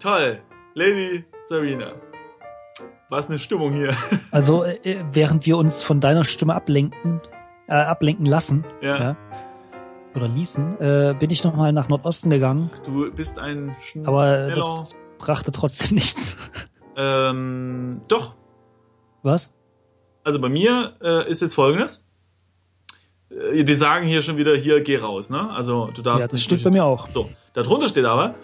Toll. 0.00 0.40
Lady 0.74 1.24
Serena. 1.42 1.94
Was 3.08 3.28
eine 3.28 3.38
Stimmung 3.38 3.72
hier. 3.72 3.96
Also, 4.32 4.64
äh, 4.64 5.04
während 5.12 5.46
wir 5.46 5.56
uns 5.58 5.82
von 5.82 6.00
deiner 6.00 6.24
Stimme 6.24 6.54
ablenken, 6.54 7.20
äh, 7.68 7.74
ablenken 7.74 8.26
lassen, 8.26 8.64
Ja. 8.82 8.98
ja, 8.98 9.16
oder 10.14 10.28
ließen, 10.28 10.80
äh, 10.80 11.14
bin 11.18 11.30
ich 11.30 11.44
nochmal 11.44 11.72
nach 11.72 11.88
Nordosten 11.88 12.30
gegangen, 12.30 12.70
Du 12.84 13.10
bist 13.12 13.38
ein 13.38 13.76
schneller. 13.80 14.08
aber 14.08 14.50
das 14.50 14.96
brachte 15.18 15.52
trotzdem 15.52 15.94
nichts. 15.94 16.36
Ähm, 16.96 18.00
doch. 18.08 18.34
Was? 19.22 19.54
Also 20.24 20.40
bei 20.40 20.48
mir 20.48 20.96
äh, 21.02 21.30
ist 21.30 21.42
jetzt 21.42 21.54
folgendes. 21.54 22.08
Äh, 23.30 23.62
die 23.64 23.74
sagen 23.74 24.06
hier 24.06 24.22
schon 24.22 24.36
wieder, 24.36 24.56
hier 24.56 24.80
geh 24.82 24.96
raus, 24.96 25.30
ne? 25.30 25.50
Also 25.50 25.90
du 25.94 26.02
darfst 26.02 26.22
Ja, 26.22 26.28
das 26.28 26.46
durch- 26.48 26.64
bei 26.64 26.70
mir 26.70 26.84
auch. 26.84 27.08
So, 27.08 27.30
darunter 27.52 27.88
steht 27.88 28.04
aber, 28.06 28.34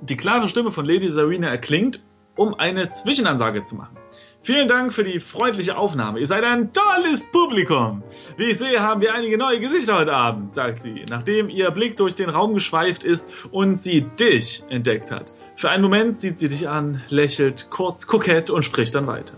die 0.00 0.16
klare 0.16 0.48
Stimme 0.48 0.70
von 0.72 0.84
Lady 0.86 1.10
Serena 1.12 1.48
erklingt, 1.48 2.02
um 2.40 2.54
eine 2.54 2.88
Zwischenansage 2.88 3.64
zu 3.64 3.74
machen. 3.74 3.98
Vielen 4.40 4.66
Dank 4.66 4.94
für 4.94 5.04
die 5.04 5.20
freundliche 5.20 5.76
Aufnahme. 5.76 6.20
Ihr 6.20 6.26
seid 6.26 6.42
ein 6.42 6.72
tolles 6.72 7.30
Publikum. 7.30 8.02
Wie 8.38 8.44
ich 8.44 8.56
sehe, 8.56 8.80
haben 8.80 9.02
wir 9.02 9.12
einige 9.12 9.36
neue 9.36 9.60
Gesichter 9.60 9.96
heute 9.96 10.14
Abend, 10.14 10.54
sagt 10.54 10.80
sie, 10.80 11.04
nachdem 11.10 11.50
ihr 11.50 11.70
Blick 11.70 11.98
durch 11.98 12.14
den 12.14 12.30
Raum 12.30 12.54
geschweift 12.54 13.04
ist 13.04 13.28
und 13.50 13.82
sie 13.82 14.06
dich 14.18 14.64
entdeckt 14.70 15.12
hat. 15.12 15.34
Für 15.54 15.68
einen 15.68 15.82
Moment 15.82 16.18
sieht 16.18 16.38
sie 16.38 16.48
dich 16.48 16.66
an, 16.66 17.02
lächelt 17.10 17.68
kurz 17.68 18.06
kokett 18.06 18.48
und 18.48 18.64
spricht 18.64 18.94
dann 18.94 19.06
weiter. 19.06 19.34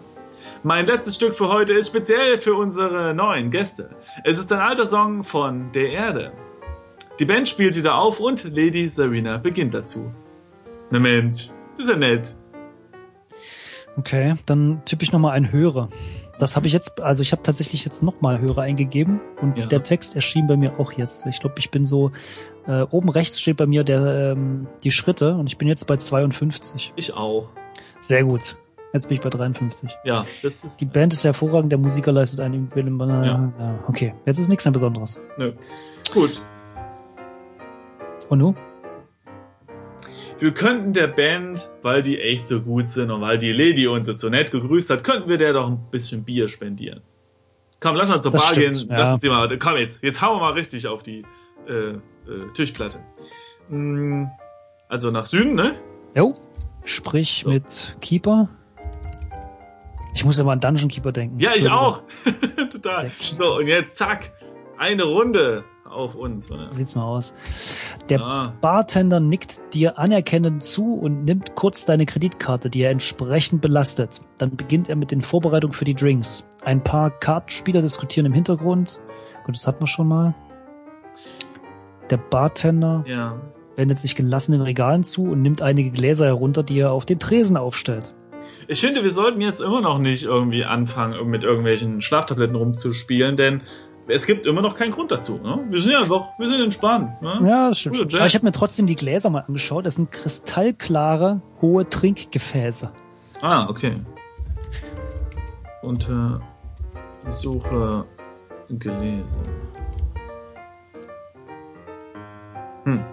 Mein 0.62 0.86
letztes 0.86 1.16
Stück 1.16 1.34
für 1.34 1.48
heute 1.48 1.72
ist 1.72 1.88
speziell 1.88 2.38
für 2.38 2.54
unsere 2.54 3.14
neuen 3.14 3.50
Gäste. 3.50 3.90
Es 4.22 4.38
ist 4.38 4.52
ein 4.52 4.60
alter 4.60 4.86
Song 4.86 5.24
von 5.24 5.72
der 5.72 5.88
Erde. 5.88 6.30
Die 7.18 7.24
Band 7.24 7.48
spielt 7.48 7.74
wieder 7.74 7.96
auf 7.96 8.20
und 8.20 8.44
Lady 8.44 8.86
Serena 8.86 9.38
beginnt 9.38 9.74
dazu. 9.74 10.14
Na 10.92 11.00
Mensch, 11.00 11.48
ist 11.78 11.88
ja 11.88 11.96
nett. 11.96 12.36
Okay, 13.96 14.34
dann 14.46 14.80
tippe 14.84 15.02
ich 15.02 15.12
nochmal 15.12 15.32
ein 15.32 15.52
Höre. 15.52 15.88
Das 16.38 16.56
habe 16.56 16.66
ich 16.66 16.72
jetzt, 16.72 17.00
also 17.00 17.22
ich 17.22 17.32
habe 17.32 17.42
tatsächlich 17.42 17.84
jetzt 17.84 18.02
nochmal 18.02 18.40
Höre 18.40 18.58
eingegeben 18.58 19.20
und 19.42 19.60
Ja. 19.60 19.66
der 19.66 19.82
Text 19.82 20.16
erschien 20.16 20.46
bei 20.46 20.56
mir 20.56 20.80
auch 20.80 20.92
jetzt. 20.92 21.24
Ich 21.26 21.40
glaube, 21.40 21.56
ich 21.58 21.70
bin 21.70 21.84
so, 21.84 22.10
äh, 22.66 22.82
oben 22.90 23.10
rechts 23.10 23.40
steht 23.40 23.58
bei 23.58 23.66
mir 23.66 23.84
der, 23.84 24.32
ähm, 24.32 24.66
die 24.82 24.90
Schritte 24.90 25.34
und 25.36 25.46
ich 25.46 25.58
bin 25.58 25.68
jetzt 25.68 25.86
bei 25.86 25.96
52. 25.96 26.92
Ich 26.96 27.14
auch. 27.14 27.50
Sehr 27.98 28.24
gut. 28.24 28.56
Jetzt 28.94 29.08
bin 29.08 29.16
ich 29.16 29.22
bei 29.22 29.30
53. 29.30 29.90
Ja, 30.04 30.24
das 30.42 30.64
ist. 30.64 30.80
Die 30.80 30.84
Band 30.86 31.12
ist 31.12 31.24
hervorragend, 31.24 31.70
der 31.72 31.78
Musiker 31.78 32.12
leistet 32.12 32.40
einen 32.40 32.74
Willem. 32.74 33.00
Äh, 33.00 33.26
Ja. 33.26 33.52
Okay, 33.86 34.14
jetzt 34.26 34.38
ist 34.38 34.48
nichts 34.48 34.64
mehr 34.64 34.72
Besonderes. 34.72 35.20
Nö. 35.36 35.52
Gut. 36.12 36.42
Und 38.28 38.38
nu? 38.38 38.54
Wir 40.42 40.50
könnten 40.52 40.92
der 40.92 41.06
Band, 41.06 41.70
weil 41.82 42.02
die 42.02 42.20
echt 42.20 42.48
so 42.48 42.62
gut 42.62 42.90
sind 42.90 43.12
und 43.12 43.20
weil 43.20 43.38
die 43.38 43.52
Lady 43.52 43.86
uns 43.86 44.08
jetzt 44.08 44.20
so 44.22 44.28
nett 44.28 44.50
gegrüßt 44.50 44.90
hat, 44.90 45.04
könnten 45.04 45.28
wir 45.28 45.38
der 45.38 45.52
doch 45.52 45.68
ein 45.68 45.78
bisschen 45.92 46.24
Bier 46.24 46.48
spendieren. 46.48 47.00
Komm, 47.78 47.94
lass 47.94 48.08
mal 48.08 48.20
zur 48.20 48.32
Das 48.32 48.42
Bar 48.42 48.50
stimmt, 48.52 48.74
gehen. 48.74 48.88
ja. 48.90 48.98
Lass 48.98 49.12
uns 49.12 49.20
die 49.20 49.28
mal. 49.28 49.56
Komm 49.58 49.76
jetzt, 49.76 50.02
jetzt 50.02 50.20
hauen 50.20 50.38
wir 50.38 50.40
mal 50.40 50.52
richtig 50.54 50.88
auf 50.88 51.04
die 51.04 51.22
äh, 51.68 51.72
äh, 51.72 51.98
Tischplatte. 52.54 52.98
Mm, 53.68 54.24
Also 54.88 55.12
nach 55.12 55.26
Süden, 55.26 55.54
ne? 55.54 55.76
Jo. 56.16 56.32
Sprich 56.84 57.42
So. 57.44 57.50
mit 57.50 57.94
Keeper. 58.00 58.48
Ich 60.14 60.24
muss 60.24 60.40
immer 60.40 60.50
an 60.50 60.58
Dungeon 60.58 60.88
Keeper 60.88 61.12
denken. 61.12 61.38
Ja, 61.38 61.52
ich 61.54 61.70
auch. 61.70 62.02
Total. 62.72 63.12
So, 63.20 63.58
und 63.58 63.68
jetzt 63.68 63.94
zack. 63.96 64.32
Eine 64.82 65.04
Runde 65.04 65.62
auf 65.84 66.16
uns. 66.16 66.50
Oder? 66.50 66.68
Sieht's 66.72 66.96
mal 66.96 67.04
aus. 67.04 67.36
Der 68.10 68.20
Ah, 68.20 68.52
Bartender 68.60 69.20
nickt 69.20 69.60
dir 69.74 69.96
anerkennend 69.96 70.64
zu 70.64 70.94
und 70.94 71.22
nimmt 71.22 71.54
kurz 71.54 71.86
deine 71.86 72.04
Kreditkarte, 72.04 72.68
die 72.68 72.82
er 72.82 72.90
entsprechend 72.90 73.62
belastet. 73.62 74.22
Dann 74.38 74.56
beginnt 74.56 74.88
er 74.88 74.96
mit 74.96 75.12
den 75.12 75.22
Vorbereitungen 75.22 75.72
für 75.72 75.84
die 75.84 75.94
Drinks. 75.94 76.48
Ein 76.64 76.82
paar 76.82 77.10
Kartenspieler 77.12 77.80
diskutieren 77.80 78.26
im 78.26 78.32
Hintergrund. 78.32 78.98
Gut, 79.46 79.54
das 79.54 79.68
hatten 79.68 79.82
wir 79.82 79.86
schon 79.86 80.08
mal. 80.08 80.34
Der 82.10 82.16
Bartender 82.16 83.04
ja. 83.06 83.40
wendet 83.76 83.98
sich 83.98 84.16
gelassen 84.16 84.50
den 84.50 84.62
Regalen 84.62 85.04
zu 85.04 85.30
und 85.30 85.42
nimmt 85.42 85.62
einige 85.62 85.92
Gläser 85.92 86.26
herunter, 86.26 86.64
die 86.64 86.80
er 86.80 86.90
auf 86.90 87.06
den 87.06 87.20
Tresen 87.20 87.56
aufstellt. 87.56 88.16
Ich 88.66 88.80
finde, 88.80 89.04
wir 89.04 89.12
sollten 89.12 89.40
jetzt 89.40 89.60
immer 89.60 89.80
noch 89.80 89.98
nicht 89.98 90.24
irgendwie 90.24 90.64
anfangen, 90.64 91.30
mit 91.30 91.44
irgendwelchen 91.44 92.02
Schlaftabletten 92.02 92.56
rumzuspielen, 92.56 93.36
denn 93.36 93.62
es 94.08 94.26
gibt 94.26 94.46
immer 94.46 94.62
noch 94.62 94.76
keinen 94.76 94.90
Grund 94.90 95.10
dazu. 95.10 95.38
Ne? 95.38 95.64
Wir 95.68 95.80
sind 95.80 95.92
ja 95.92 96.02
einfach, 96.02 96.38
wir 96.38 96.48
sind 96.48 96.60
entspannt. 96.60 97.22
Ne? 97.22 97.38
Ja, 97.42 97.68
das 97.68 97.78
stimmt. 97.78 98.14
Aber 98.14 98.26
ich 98.26 98.34
habe 98.34 98.44
mir 98.44 98.52
trotzdem 98.52 98.86
die 98.86 98.96
Gläser 98.96 99.30
mal 99.30 99.44
angeschaut. 99.46 99.86
Das 99.86 99.94
sind 99.96 100.10
kristallklare, 100.10 101.40
hohe 101.60 101.88
Trinkgefäße. 101.88 102.90
Ah, 103.40 103.68
okay. 103.68 103.94
Unter 105.82 106.40
Suche 107.30 108.04
gelesen. 108.68 109.42
Hm. 112.84 113.04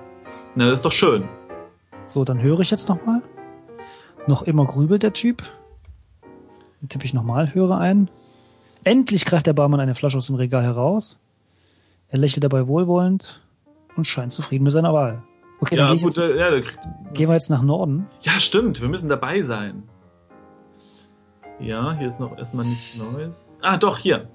Na, 0.55 0.69
das 0.69 0.79
ist 0.79 0.85
doch 0.85 0.91
schön. 0.91 1.27
So, 2.05 2.23
dann 2.23 2.41
höre 2.41 2.59
ich 2.59 2.71
jetzt 2.71 2.89
nochmal. 2.89 3.21
Noch 4.27 4.41
immer 4.43 4.65
grübelt 4.65 5.03
der 5.03 5.13
Typ. 5.13 5.43
Dann 6.81 6.89
tippe 6.89 7.05
ich 7.05 7.13
nochmal, 7.13 7.53
höre 7.53 7.77
ein. 7.77 8.09
Endlich 8.83 9.25
greift 9.25 9.47
der 9.47 9.53
Barmann 9.53 9.79
eine 9.79 9.95
Flasche 9.95 10.17
aus 10.17 10.27
dem 10.27 10.35
Regal 10.35 10.63
heraus. 10.63 11.19
Er 12.09 12.19
lächelt 12.19 12.43
dabei 12.43 12.67
wohlwollend 12.67 13.41
und 13.95 14.05
scheint 14.07 14.31
zufrieden 14.31 14.63
mit 14.63 14.73
seiner 14.73 14.93
Wahl. 14.93 15.21
Okay, 15.59 15.75
dann 15.75 15.87
Ja, 15.89 15.93
ich 15.93 16.01
gut, 16.01 16.15
jetzt, 16.15 16.17
äh, 16.17 16.37
ja, 16.39 16.51
da 16.51 16.59
gehen 17.13 17.27
wir 17.29 17.33
jetzt 17.33 17.49
nach 17.49 17.61
Norden. 17.61 18.07
ja, 18.21 18.31
stimmt, 18.39 18.81
wir 18.81 18.87
müssen 18.87 19.09
dabei 19.09 19.41
sein. 19.41 19.83
Ja, 21.59 21.93
hier 21.97 22.07
ist 22.07 22.19
noch 22.21 22.37
erstmal 22.37 22.65
nichts 22.65 22.97
Neues. 22.97 23.57
Ah, 23.61 23.77
doch, 23.77 23.97
hier. 23.97 24.29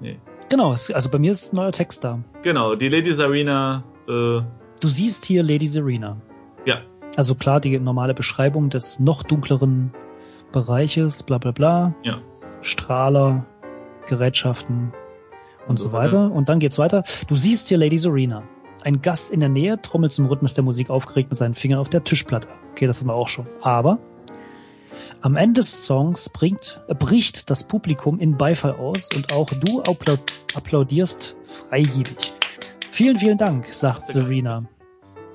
Nee. 0.00 0.18
Genau, 0.50 0.70
also 0.72 1.10
bei 1.10 1.18
mir 1.20 1.30
ist 1.30 1.52
ein 1.52 1.56
neuer 1.56 1.70
Text 1.72 2.02
da. 2.02 2.18
Genau, 2.42 2.74
die 2.74 2.88
Lady 2.88 3.12
Sarina, 3.12 3.84
äh, 4.08 4.40
Du 4.80 4.88
siehst 4.88 5.24
hier 5.24 5.42
Lady 5.44 5.68
Serena. 5.68 6.16
ja, 6.66 6.80
Also 7.16 7.36
klar, 7.36 7.60
die 7.60 7.78
normale 7.78 8.12
Beschreibung 8.12 8.70
des 8.70 8.98
noch 8.98 9.22
dunkleren 9.22 9.92
Bereiches, 10.52 11.22
bla 11.22 11.38
bla 11.38 11.52
bla. 11.52 11.94
Ja. 12.02 12.18
Strahler, 12.64 13.44
Gerätschaften 14.06 14.92
und, 15.62 15.70
Und 15.70 15.78
so 15.78 15.92
weiter. 15.92 16.32
Und 16.32 16.48
dann 16.48 16.58
geht's 16.58 16.78
weiter. 16.78 17.04
Du 17.28 17.36
siehst 17.36 17.68
hier 17.68 17.78
Lady 17.78 17.98
Serena. 17.98 18.42
Ein 18.82 19.00
Gast 19.00 19.30
in 19.30 19.40
der 19.40 19.48
Nähe 19.48 19.80
trommelt 19.80 20.12
zum 20.12 20.26
Rhythmus 20.26 20.54
der 20.54 20.64
Musik 20.64 20.90
aufgeregt 20.90 21.30
mit 21.30 21.38
seinen 21.38 21.54
Fingern 21.54 21.78
auf 21.78 21.88
der 21.88 22.04
Tischplatte. 22.04 22.48
Okay, 22.72 22.86
das 22.86 23.00
haben 23.00 23.08
wir 23.08 23.14
auch 23.14 23.28
schon. 23.28 23.46
Aber 23.62 23.98
am 25.22 25.36
Ende 25.36 25.60
des 25.60 25.86
Songs 25.86 26.28
bringt, 26.28 26.82
äh, 26.88 26.94
bricht 26.94 27.48
das 27.48 27.64
Publikum 27.64 28.20
in 28.20 28.36
Beifall 28.36 28.72
aus 28.72 29.08
und 29.14 29.32
auch 29.32 29.48
du 29.48 29.80
applaud 29.80 30.20
applaudierst 30.54 31.34
freigebig. 31.44 32.34
Vielen, 32.90 33.16
vielen 33.16 33.38
Dank, 33.38 33.72
sagt 33.72 34.06
Serena. 34.06 34.64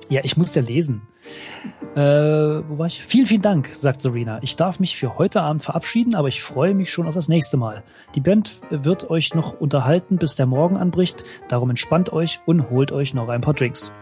Ja, 0.08 0.20
ich 0.24 0.36
muss 0.36 0.54
ja 0.54 0.62
lesen. 0.62 1.02
Äh, 1.96 2.68
wo 2.68 2.78
war 2.78 2.86
ich? 2.86 3.02
Vielen, 3.02 3.26
vielen 3.26 3.42
Dank, 3.42 3.68
sagt 3.72 4.00
Serena. 4.00 4.38
Ich 4.42 4.54
darf 4.54 4.78
mich 4.78 4.96
für 4.96 5.18
heute 5.18 5.42
Abend 5.42 5.64
verabschieden, 5.64 6.14
aber 6.14 6.28
ich 6.28 6.40
freue 6.42 6.72
mich 6.72 6.90
schon 6.90 7.08
auf 7.08 7.14
das 7.14 7.28
nächste 7.28 7.56
Mal. 7.56 7.82
Die 8.14 8.20
Band 8.20 8.60
wird 8.70 9.10
euch 9.10 9.34
noch 9.34 9.60
unterhalten, 9.60 10.16
bis 10.16 10.36
der 10.36 10.46
Morgen 10.46 10.76
anbricht. 10.76 11.24
Darum 11.48 11.70
entspannt 11.70 12.12
euch 12.12 12.40
und 12.46 12.70
holt 12.70 12.92
euch 12.92 13.12
noch 13.12 13.28
ein 13.28 13.40
paar 13.40 13.54
Drinks. 13.54 13.92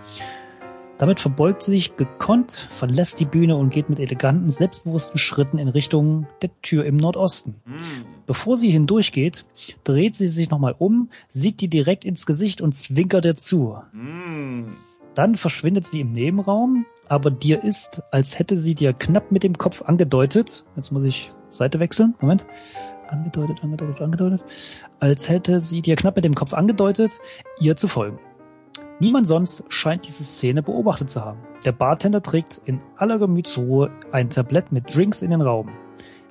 Damit 0.98 1.20
verbeugt 1.20 1.62
sie 1.62 1.70
sich 1.70 1.96
gekonnt, 1.96 2.52
verlässt 2.52 3.20
die 3.20 3.24
Bühne 3.24 3.56
und 3.56 3.70
geht 3.70 3.88
mit 3.88 4.00
eleganten, 4.00 4.50
selbstbewussten 4.50 5.16
Schritten 5.18 5.58
in 5.58 5.68
Richtung 5.68 6.26
der 6.42 6.50
Tür 6.60 6.84
im 6.84 6.96
Nordosten. 6.96 7.54
hm. 7.64 7.78
Bevor 8.26 8.58
sie 8.58 8.70
hindurchgeht, 8.70 9.46
dreht 9.84 10.14
sie 10.14 10.26
sich 10.26 10.50
nochmal 10.50 10.74
um, 10.76 11.08
sieht 11.30 11.62
dir 11.62 11.70
direkt 11.70 12.04
ins 12.04 12.26
Gesicht 12.26 12.60
und 12.60 12.74
zwinkert 12.74 13.24
dir 13.24 13.36
zu. 13.36 13.78
Hm. 13.92 14.76
Dann 15.18 15.34
verschwindet 15.34 15.84
sie 15.84 16.02
im 16.02 16.12
Nebenraum, 16.12 16.86
aber 17.08 17.32
dir 17.32 17.64
ist, 17.64 18.04
als 18.12 18.38
hätte 18.38 18.56
sie 18.56 18.76
dir 18.76 18.92
knapp 18.92 19.32
mit 19.32 19.42
dem 19.42 19.58
Kopf 19.58 19.82
angedeutet, 19.82 20.64
jetzt 20.76 20.92
muss 20.92 21.02
ich 21.02 21.30
Seite 21.50 21.80
wechseln, 21.80 22.14
Moment, 22.20 22.46
angedeutet, 23.08 23.58
angedeutet, 23.64 24.00
angedeutet, 24.00 24.44
als 25.00 25.28
hätte 25.28 25.58
sie 25.58 25.82
dir 25.82 25.96
knapp 25.96 26.14
mit 26.14 26.24
dem 26.24 26.34
Kopf 26.34 26.54
angedeutet, 26.54 27.18
ihr 27.58 27.76
zu 27.76 27.88
folgen. 27.88 28.20
Niemand 29.00 29.26
sonst 29.26 29.64
scheint 29.70 30.06
diese 30.06 30.22
Szene 30.22 30.62
beobachtet 30.62 31.10
zu 31.10 31.24
haben. 31.24 31.40
Der 31.66 31.72
Bartender 31.72 32.22
trägt 32.22 32.62
in 32.64 32.80
aller 32.94 33.18
Gemütsruhe 33.18 33.90
ein 34.12 34.30
Tablett 34.30 34.70
mit 34.70 34.94
Drinks 34.94 35.22
in 35.22 35.32
den 35.32 35.42
Raum. 35.42 35.68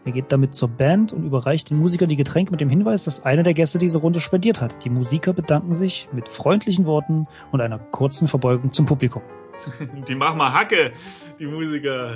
Er 0.07 0.13
geht 0.13 0.31
damit 0.31 0.55
zur 0.55 0.69
Band 0.69 1.11
und 1.11 1.25
überreicht 1.25 1.69
den 1.69 1.79
Musikern 1.79 2.07
die 2.07 2.15
Getränke 2.15 2.51
mit 2.51 2.61
dem 2.61 2.69
Hinweis, 2.69 3.03
dass 3.03 3.25
einer 3.25 3.43
der 3.43 3.53
Gäste 3.53 3.77
diese 3.77 3.99
Runde 3.99 4.21
spendiert 4.21 4.61
hat. 4.61 4.85
Die 4.85 4.89
Musiker 4.89 5.33
bedanken 5.33 5.75
sich 5.75 6.07
mit 6.13 6.29
freundlichen 6.29 6.85
Worten 6.85 7.27
und 7.51 7.59
einer 7.59 7.77
kurzen 7.77 8.29
Verbeugung 8.29 8.71
zum 8.71 8.85
Publikum. 8.85 9.21
Die 10.07 10.15
machen 10.15 10.37
mal 10.37 10.53
Hacke, 10.53 10.93
die 11.39 11.47
Musiker. 11.47 12.15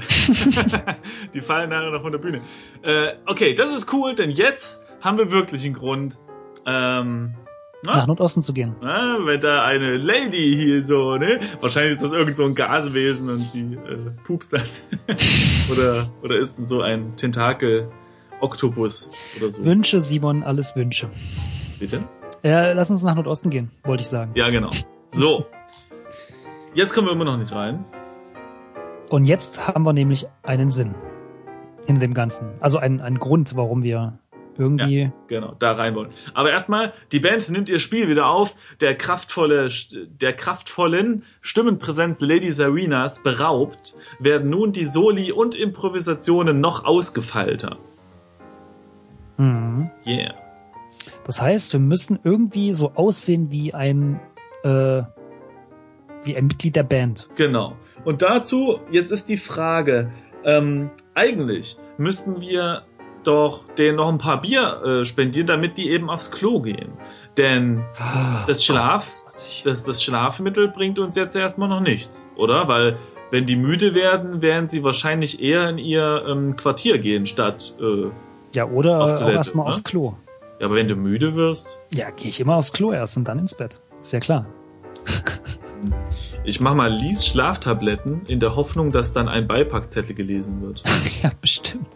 die 1.34 1.42
fallen 1.42 1.72
nachher 1.72 1.92
noch 1.92 2.04
von 2.04 2.12
der 2.12 2.20
Bühne. 2.20 2.40
Äh, 2.84 3.16
okay, 3.26 3.56
das 3.56 3.74
ist 3.74 3.92
cool, 3.92 4.16
denn 4.16 4.30
jetzt 4.30 4.86
haben 5.02 5.18
wir 5.18 5.32
wirklich 5.32 5.66
einen 5.66 5.74
Grund, 5.74 6.18
ähm, 6.68 7.34
na? 7.84 7.98
Nach 7.98 8.08
Nordosten 8.08 8.42
zu 8.42 8.54
gehen. 8.54 8.76
Na, 8.82 9.18
wenn 9.26 9.40
da 9.40 9.64
eine 9.64 9.98
Lady 9.98 10.56
hier 10.56 10.86
so, 10.86 11.18
ne? 11.18 11.40
Wahrscheinlich 11.62 11.94
ist 11.94 12.04
das 12.04 12.12
irgend 12.12 12.38
so 12.38 12.46
ein 12.46 12.54
Gaswesen 12.54 13.30
und 13.30 13.52
die 13.54 13.74
äh, 13.76 14.12
pupst 14.24 14.54
dann. 14.54 14.62
oder, 15.72 16.08
oder 16.22 16.40
ist 16.40 16.60
es 16.60 16.70
so 16.70 16.82
ein 16.82 17.16
Tentakel-Oktopus 17.16 19.12
oder 19.38 19.50
so. 19.50 19.66
Wünsche, 19.66 20.00
Simon, 20.00 20.44
alles 20.44 20.76
Wünsche. 20.76 21.10
Bitte? 21.80 22.04
Ja, 22.44 22.72
lass 22.74 22.92
uns 22.92 23.04
nach 23.04 23.16
Nordosten 23.16 23.50
gehen, 23.50 23.72
wollte 23.84 24.02
ich 24.02 24.10
sagen. 24.10 24.32
Ja, 24.36 24.50
genau. 24.50 24.70
So. 25.12 25.46
Jetzt 26.74 26.94
kommen 26.94 27.08
wir 27.08 27.14
immer 27.14 27.26
noch 27.26 27.38
nicht 27.38 27.54
rein. 27.54 27.84
Und 29.10 29.26
jetzt 29.26 29.68
haben 29.68 29.86
wir 29.86 29.94
nämlich 29.94 30.28
einen 30.44 30.70
Sinn 30.70 30.96
in 31.88 32.00
dem 32.00 32.14
Ganzen. 32.14 32.52
Also 32.62 32.78
einen, 32.78 33.02
einen 33.02 33.20
Grund, 33.20 33.56
warum 33.56 33.84
wir 33.84 34.20
irgendwie. 34.62 35.02
Ja, 35.02 35.14
genau, 35.28 35.56
da 35.58 35.74
rein 35.74 35.96
wollen. 35.96 36.12
Aber 36.34 36.52
erstmal, 36.52 36.94
die 37.12 37.20
Band 37.20 37.50
nimmt 37.50 37.70
ihr 37.70 37.80
Spiel 37.80 38.08
wieder 38.08 38.28
auf. 38.28 38.56
Der 38.80 38.96
kraftvolle, 38.96 39.70
der 39.92 40.34
kraftvollen 40.34 41.24
Stimmenpräsenz 41.42 42.22
Lady 42.22 42.52
Sarenas 42.54 43.24
beraubt, 43.24 43.96
werden 44.20 44.50
nun 44.50 44.72
die 44.72 44.86
Soli 44.86 45.32
und 45.32 45.56
Improvisationen 45.56 46.62
noch 46.62 46.86
ausgefeilter. 46.86 47.78
Mhm. 49.38 49.90
Yeah. 50.06 50.36
Das 51.26 51.42
heißt, 51.42 51.74
wir 51.74 51.80
müssen 51.80 52.20
irgendwie 52.24 52.74
so 52.74 52.92
aussehen 52.94 53.52
wie 53.52 53.74
ein, 53.74 54.20
äh, 54.64 55.02
wie 56.24 56.36
ein 56.36 56.46
Mitglied 56.48 56.76
der 56.76 56.84
Band. 56.84 57.30
Genau. 57.36 57.76
Und 58.04 58.22
dazu, 58.22 58.80
jetzt 58.92 59.12
ist 59.12 59.30
die 59.30 59.38
Frage, 59.38 60.12
ähm, 60.44 60.90
eigentlich 61.14 61.78
müssten 61.98 62.42
wir 62.42 62.84
doch 63.24 63.66
denen 63.78 63.98
noch 63.98 64.10
ein 64.10 64.18
paar 64.18 64.42
Bier 64.42 64.82
äh, 64.84 65.06
spendieren, 65.06 65.48
damit 65.48 65.78
die 65.78 65.90
eben 65.90 66.10
aufs 66.10 66.32
Klo 66.32 66.62
gehen. 66.62 66.94
Denn 67.38 67.84
das 68.48 68.66
Schlaf, 68.66 69.10
das, 69.64 69.84
das 69.84 70.04
Schlafmittel 70.04 70.68
bringt 70.68 71.00
uns 71.00 71.16
jetzt 71.16 71.36
erstmal 71.36 71.70
noch 71.70 71.80
nichts, 71.80 72.30
oder? 72.36 72.68
Weil 72.68 72.98
wenn 73.32 73.46
die 73.46 73.56
müde 73.56 73.96
werden, 73.96 74.42
werden 74.42 74.68
sie 74.68 74.84
wahrscheinlich 74.84 75.42
eher 75.42 75.70
in 75.70 75.78
ihr 75.78 76.26
ähm, 76.28 76.58
Quartier 76.58 76.98
gehen, 77.00 77.26
statt 77.26 77.74
äh, 77.80 78.10
Ja, 78.54 78.66
oder 78.66 79.02
Auf 79.02 79.14
Toilette, 79.20 79.38
erstmal 79.38 79.66
ne? 79.66 79.72
aufs 79.72 79.84
Klo. 79.86 80.16
Ja, 80.60 80.66
aber 80.66 80.76
wenn 80.76 80.90
du 80.90 80.96
müde 80.96 81.36
wirst, 81.36 81.80
Ja, 81.94 82.10
gehe 82.12 82.30
ich 82.30 82.42
immer 82.42 82.56
aufs 82.58 82.74
Klo 82.74 82.92
erst 82.92 83.16
und 83.18 83.28
dann 83.28 83.40
ins 83.40 83.56
Bett. 83.56 83.82
Ist 84.02 84.12
ja 84.12 84.20
klar. 84.20 84.46
ich 86.44 86.60
mach 86.60 86.76
mal 86.76 86.92
Lies 86.92 87.26
Schlaftabletten 87.26 88.24
in 88.28 88.42
der 88.42 88.58
Hoffnung, 88.58 88.92
dass 88.92 89.14
dann 89.14 89.30
ein 89.30 89.48
Beipackzettel 89.48 90.14
gelesen 90.14 90.62
wird. 90.62 90.84
ja, 91.24 91.32
bestimmt. 91.40 91.88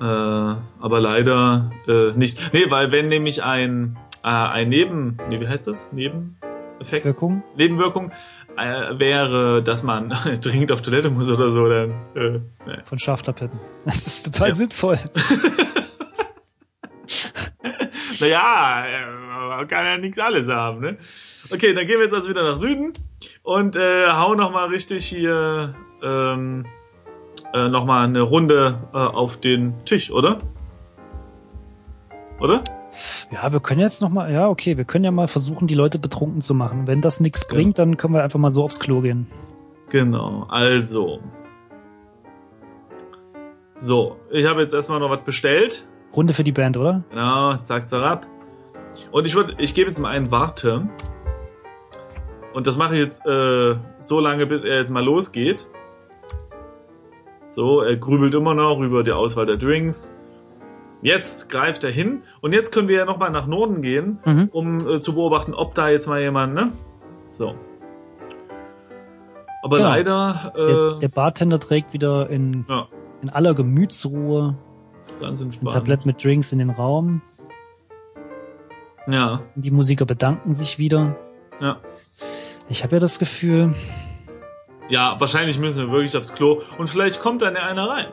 Äh, 0.00 0.04
aber 0.04 1.00
leider 1.00 1.70
äh, 1.86 2.12
nicht. 2.12 2.52
Nee, 2.52 2.70
weil 2.70 2.90
wenn 2.92 3.08
nämlich 3.08 3.42
ein, 3.42 3.96
äh, 4.24 4.28
ein 4.28 4.68
Neben, 4.70 5.18
nee, 5.28 5.40
wie 5.40 5.48
heißt 5.48 5.66
das? 5.66 5.92
Nebeneffekt? 5.92 7.04
Wirkung? 7.04 7.42
Nebenwirkung 7.56 8.10
äh, 8.56 8.98
wäre, 8.98 9.62
dass 9.62 9.82
man 9.82 10.08
dringend 10.40 10.72
auf 10.72 10.80
Toilette 10.82 11.10
muss 11.10 11.30
oder 11.30 11.52
so, 11.52 11.68
dann 11.68 11.90
äh, 12.14 12.40
nee. 12.66 12.78
Von 12.84 12.98
Schlaftabletten. 12.98 13.60
Das 13.84 14.06
ist 14.06 14.32
total 14.32 14.48
Ja. 14.48 14.54
sinnvoll. 14.54 14.96
Naja, 18.20 18.84
äh, 18.86 19.16
man 19.48 19.68
kann 19.68 19.84
ja 19.86 19.96
nichts 19.98 20.18
alles 20.18 20.48
haben, 20.48 20.80
ne? 20.80 20.98
Okay, 21.50 21.72
dann 21.74 21.86
gehen 21.86 21.96
wir 21.98 22.04
jetzt 22.04 22.14
also 22.14 22.28
wieder 22.28 22.42
nach 22.42 22.58
Süden 22.58 22.92
und 23.42 23.76
äh, 23.76 24.08
hauen 24.10 24.36
nochmal 24.36 24.68
richtig 24.68 25.06
hier 25.06 25.74
ähm, 26.02 26.66
äh, 27.52 27.68
nochmal 27.68 28.04
eine 28.06 28.22
Runde 28.22 28.78
äh, 28.92 28.96
auf 28.96 29.38
den 29.40 29.84
Tisch, 29.84 30.10
oder? 30.10 30.38
Oder? 32.40 32.62
Ja, 33.30 33.52
wir 33.52 33.60
können 33.60 33.80
jetzt 33.80 34.02
noch 34.02 34.08
mal, 34.10 34.32
ja, 34.32 34.48
okay, 34.48 34.76
wir 34.76 34.84
können 34.84 35.04
ja 35.04 35.10
mal 35.10 35.28
versuchen, 35.28 35.66
die 35.66 35.74
Leute 35.74 35.98
betrunken 35.98 36.40
zu 36.40 36.54
machen. 36.54 36.86
Wenn 36.86 37.00
das 37.00 37.20
nichts 37.20 37.46
Ja. 37.48 37.54
bringt, 37.54 37.78
dann 37.78 37.96
können 37.96 38.14
wir 38.14 38.22
einfach 38.24 38.38
mal 38.38 38.50
so 38.50 38.64
aufs 38.64 38.80
Klo 38.80 39.00
gehen. 39.00 39.26
Genau, 39.90 40.46
also. 40.48 41.20
So, 43.76 44.16
ich 44.30 44.46
habe 44.46 44.60
jetzt 44.60 44.74
erstmal 44.74 45.00
noch 45.00 45.10
was 45.10 45.22
bestellt. 45.22 45.86
Runde 46.14 46.34
für 46.34 46.44
die 46.44 46.52
Band, 46.52 46.76
oder? 46.76 47.02
Genau, 47.10 47.56
zack, 47.58 47.88
zack, 47.88 48.02
ab. 48.02 48.26
Und 49.12 49.26
ich 49.26 49.34
würde, 49.34 49.54
ich 49.58 49.74
gebe 49.74 49.88
jetzt 49.88 50.00
mal 50.00 50.10
einen 50.10 50.32
Warte. 50.32 50.88
Und 52.52 52.66
das 52.66 52.76
mache 52.76 52.94
ich 52.94 53.00
jetzt 53.00 53.24
äh, 53.26 53.76
so 54.00 54.18
lange, 54.20 54.46
bis 54.46 54.64
er 54.64 54.78
jetzt 54.78 54.90
mal 54.90 55.04
losgeht. 55.04 55.68
So, 57.50 57.80
er 57.80 57.96
grübelt 57.96 58.32
immer 58.34 58.54
noch 58.54 58.80
über 58.80 59.02
die 59.02 59.10
Auswahl 59.10 59.44
der 59.44 59.56
Drinks. 59.56 60.16
Jetzt 61.02 61.50
greift 61.50 61.82
er 61.82 61.90
hin 61.90 62.22
und 62.42 62.52
jetzt 62.52 62.70
können 62.72 62.86
wir 62.86 62.96
ja 62.98 63.04
nochmal 63.04 63.30
nach 63.32 63.46
Norden 63.46 63.82
gehen, 63.82 64.20
Mhm. 64.24 64.48
um 64.52 64.76
äh, 64.76 65.00
zu 65.00 65.14
beobachten, 65.14 65.52
ob 65.54 65.74
da 65.74 65.88
jetzt 65.88 66.06
mal 66.06 66.20
jemand, 66.20 66.54
ne? 66.54 66.70
So. 67.28 67.54
Aber 69.64 69.76
Genau. 69.78 69.88
leider 69.88 70.52
Der, 70.56 70.64
äh, 70.96 70.98
der 71.00 71.08
Bartender 71.08 71.58
trägt 71.58 71.92
wieder 71.92 72.30
in, 72.30 72.64
ja, 72.68 72.86
in 73.22 73.30
aller 73.30 73.54
Gemütsruhe 73.54 74.56
ganz 75.20 75.40
ein 75.40 75.46
entspannt. 75.46 75.72
Tablett 75.74 76.06
mit 76.06 76.22
Drinks 76.24 76.52
in 76.52 76.60
den 76.60 76.70
Raum. 76.70 77.20
Ja, 79.08 79.40
Die 79.56 79.70
Musiker 79.70 80.04
bedanken 80.06 80.54
sich 80.54 80.78
wieder. 80.78 81.16
ja. 81.60 81.78
Ich 82.68 82.84
habe 82.84 82.94
ja 82.96 83.00
das 83.00 83.18
Gefühl, 83.18 83.74
Ja, 84.90 85.16
wahrscheinlich 85.18 85.58
müssen 85.58 85.86
wir 85.86 85.92
wirklich 85.92 86.16
aufs 86.16 86.34
Klo 86.34 86.60
und 86.78 86.88
vielleicht 86.88 87.20
kommt 87.20 87.42
dann 87.42 87.56
einer 87.56 87.88
rein. 87.88 88.08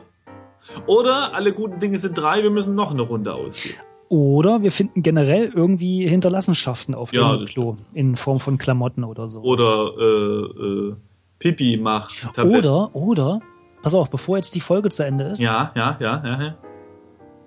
Oder 0.86 1.34
alle 1.34 1.52
guten 1.52 1.80
Dinge 1.80 1.98
sind 1.98 2.16
drei, 2.16 2.42
wir 2.42 2.50
müssen 2.50 2.74
noch 2.74 2.90
eine 2.92 3.02
Runde 3.02 3.34
ausgehen. 3.34 3.76
oder 4.10 4.62
wir 4.62 4.70
finden 4.72 5.02
generell 5.02 5.50
irgendwie 5.54 6.08
Hinterlassenschaften 6.08 6.94
auf 6.94 7.12
Ja, 7.12 7.36
dem 7.36 7.46
Klo 7.46 7.76
in 7.94 8.16
Form 8.16 8.38
von 8.40 8.56
Klamotten 8.58 9.04
oder 9.04 9.28
so. 9.28 9.40
Oder 9.42 9.92
äh, 9.98 10.62
äh, 10.90 10.96
Pipi 11.38 11.76
macht. 11.76 12.22
Tabletten. 12.34 12.56
Oder, 12.58 12.94
oder, 12.94 13.40
pass 13.82 13.94
auf, 13.94 14.08
bevor 14.10 14.36
jetzt 14.36 14.54
die 14.54 14.60
Folge 14.60 14.88
zu 14.90 15.04
Ende 15.04 15.24
ist, 15.24 15.40
Ja, 15.42 15.72
ja, 15.74 15.96
ja, 16.00 16.22
ja, 16.24 16.42
ja. 16.42 16.54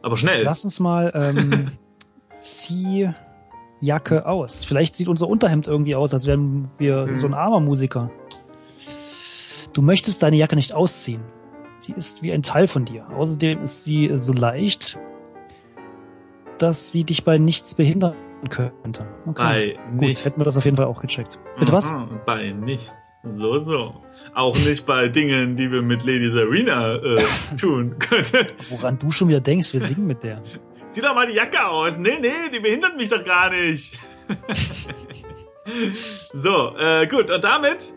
Aber 0.04 0.18
schnell. 0.18 0.44
lass 0.44 0.64
uns 0.64 0.80
mal 0.80 1.12
ähm, 1.14 1.72
Ziehjacke 2.40 4.26
aus. 4.26 4.64
Vielleicht 4.66 4.96
sieht 4.96 5.08
unser 5.08 5.28
Unterhemd 5.28 5.68
irgendwie 5.68 5.96
aus, 5.96 6.14
als 6.14 6.28
wären 6.28 6.68
wir 6.78 7.06
Hm. 7.08 7.16
so 7.16 7.28
ein 7.28 7.34
armer 7.34 7.60
Musiker. 7.60 8.10
Du 9.74 9.82
möchtest 9.82 10.24
deine 10.24 10.36
Jacke 10.36 10.56
nicht 10.56 10.74
ausziehen. 10.74 11.24
Sie 11.80 11.94
ist 11.94 12.24
wie 12.24 12.32
ein 12.32 12.44
Teil 12.44 12.68
von 12.68 12.86
dir. 12.86 13.08
Außerdem 13.10 13.64
ist 13.64 13.86
sie 13.86 14.12
so 14.18 14.34
leicht, 14.34 15.00
dass 16.60 16.92
sie 16.92 17.04
dich 17.04 17.24
bei 17.24 17.38
nichts 17.38 17.76
behindern 17.76 18.16
könnte. 18.50 19.08
Okay. 19.28 19.78
Bei 19.78 19.92
Gut, 19.92 20.02
nichts. 20.02 20.26
hätten 20.26 20.40
wir 20.40 20.46
das 20.46 20.58
auf 20.58 20.66
jeden 20.66 20.78
Fall 20.78 20.86
auch 20.88 21.02
gecheckt. 21.02 21.40
Was? 21.58 21.92
Mhm, 21.92 22.20
Bei 22.26 22.52
nichts. 22.52 23.18
So, 23.24 23.60
so. 23.60 23.96
Auch 24.36 24.56
nicht 24.56 24.86
bei 24.86 25.08
Dingen, 25.08 25.56
die 25.56 25.72
wir 25.72 25.82
mit 25.82 26.04
Lady 26.04 26.30
Serena 26.32 26.96
äh, 26.96 27.22
tun 27.60 27.98
könnten. 28.00 28.48
Woran 28.70 29.00
du 29.00 29.12
schon 29.12 29.30
wieder 29.30 29.40
denkst, 29.40 29.74
wir 29.74 29.80
singen 29.80 30.06
mit 30.08 30.24
der. 30.24 30.42
Zieh 30.90 31.02
doch 31.02 31.16
mal 31.16 31.28
die 31.28 31.34
Jacke 31.34 31.66
aus. 31.68 31.98
Nee, 31.98 32.20
nee, 32.20 32.30
die 32.54 32.60
behindert 32.60 32.98
mich 32.98 33.10
doch 33.10 33.24
gar 33.24 33.50
nicht. 33.52 33.98
so, 36.34 36.76
äh, 36.78 37.08
gut. 37.08 37.32
Und 37.32 37.44
damit 37.44 37.94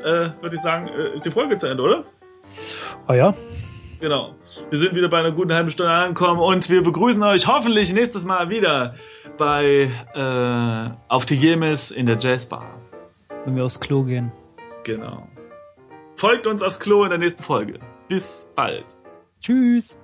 äh, 0.00 0.42
würde 0.42 0.54
ich 0.56 0.60
sagen, 0.60 0.88
äh, 0.88 1.14
ist 1.14 1.24
die 1.24 1.30
Folge 1.30 1.56
zu 1.56 1.66
Ende, 1.68 1.82
oder? 1.82 2.04
Oh 3.08 3.12
ja, 3.12 3.34
Genau. 4.00 4.34
Wir 4.70 4.78
sind 4.78 4.94
wieder 4.94 5.10
bei 5.10 5.18
einer 5.18 5.30
guten 5.32 5.52
halben 5.52 5.68
Stunde 5.68 5.92
angekommen 5.92 6.40
und 6.40 6.70
wir 6.70 6.82
begrüßen 6.82 7.22
euch 7.22 7.46
hoffentlich 7.46 7.92
nächstes 7.92 8.24
Mal 8.24 8.48
wieder 8.48 8.94
bei 9.36 9.90
äh, 10.14 10.96
auf 11.08 11.26
die 11.26 11.38
Gemes 11.38 11.90
in 11.90 12.06
der 12.06 12.18
Jazzbar. 12.18 12.66
wenn 13.44 13.56
wir 13.56 13.64
aufs 13.64 13.78
Klo 13.78 14.02
gehen. 14.04 14.32
Genau. 14.84 15.28
Folgt 16.16 16.46
uns 16.46 16.62
aufs 16.62 16.80
Klo 16.80 17.04
in 17.04 17.10
der 17.10 17.18
nächsten 17.18 17.42
Folge. 17.42 17.78
Bis 18.08 18.50
bald. 18.56 18.98
Tschüss. 19.40 20.00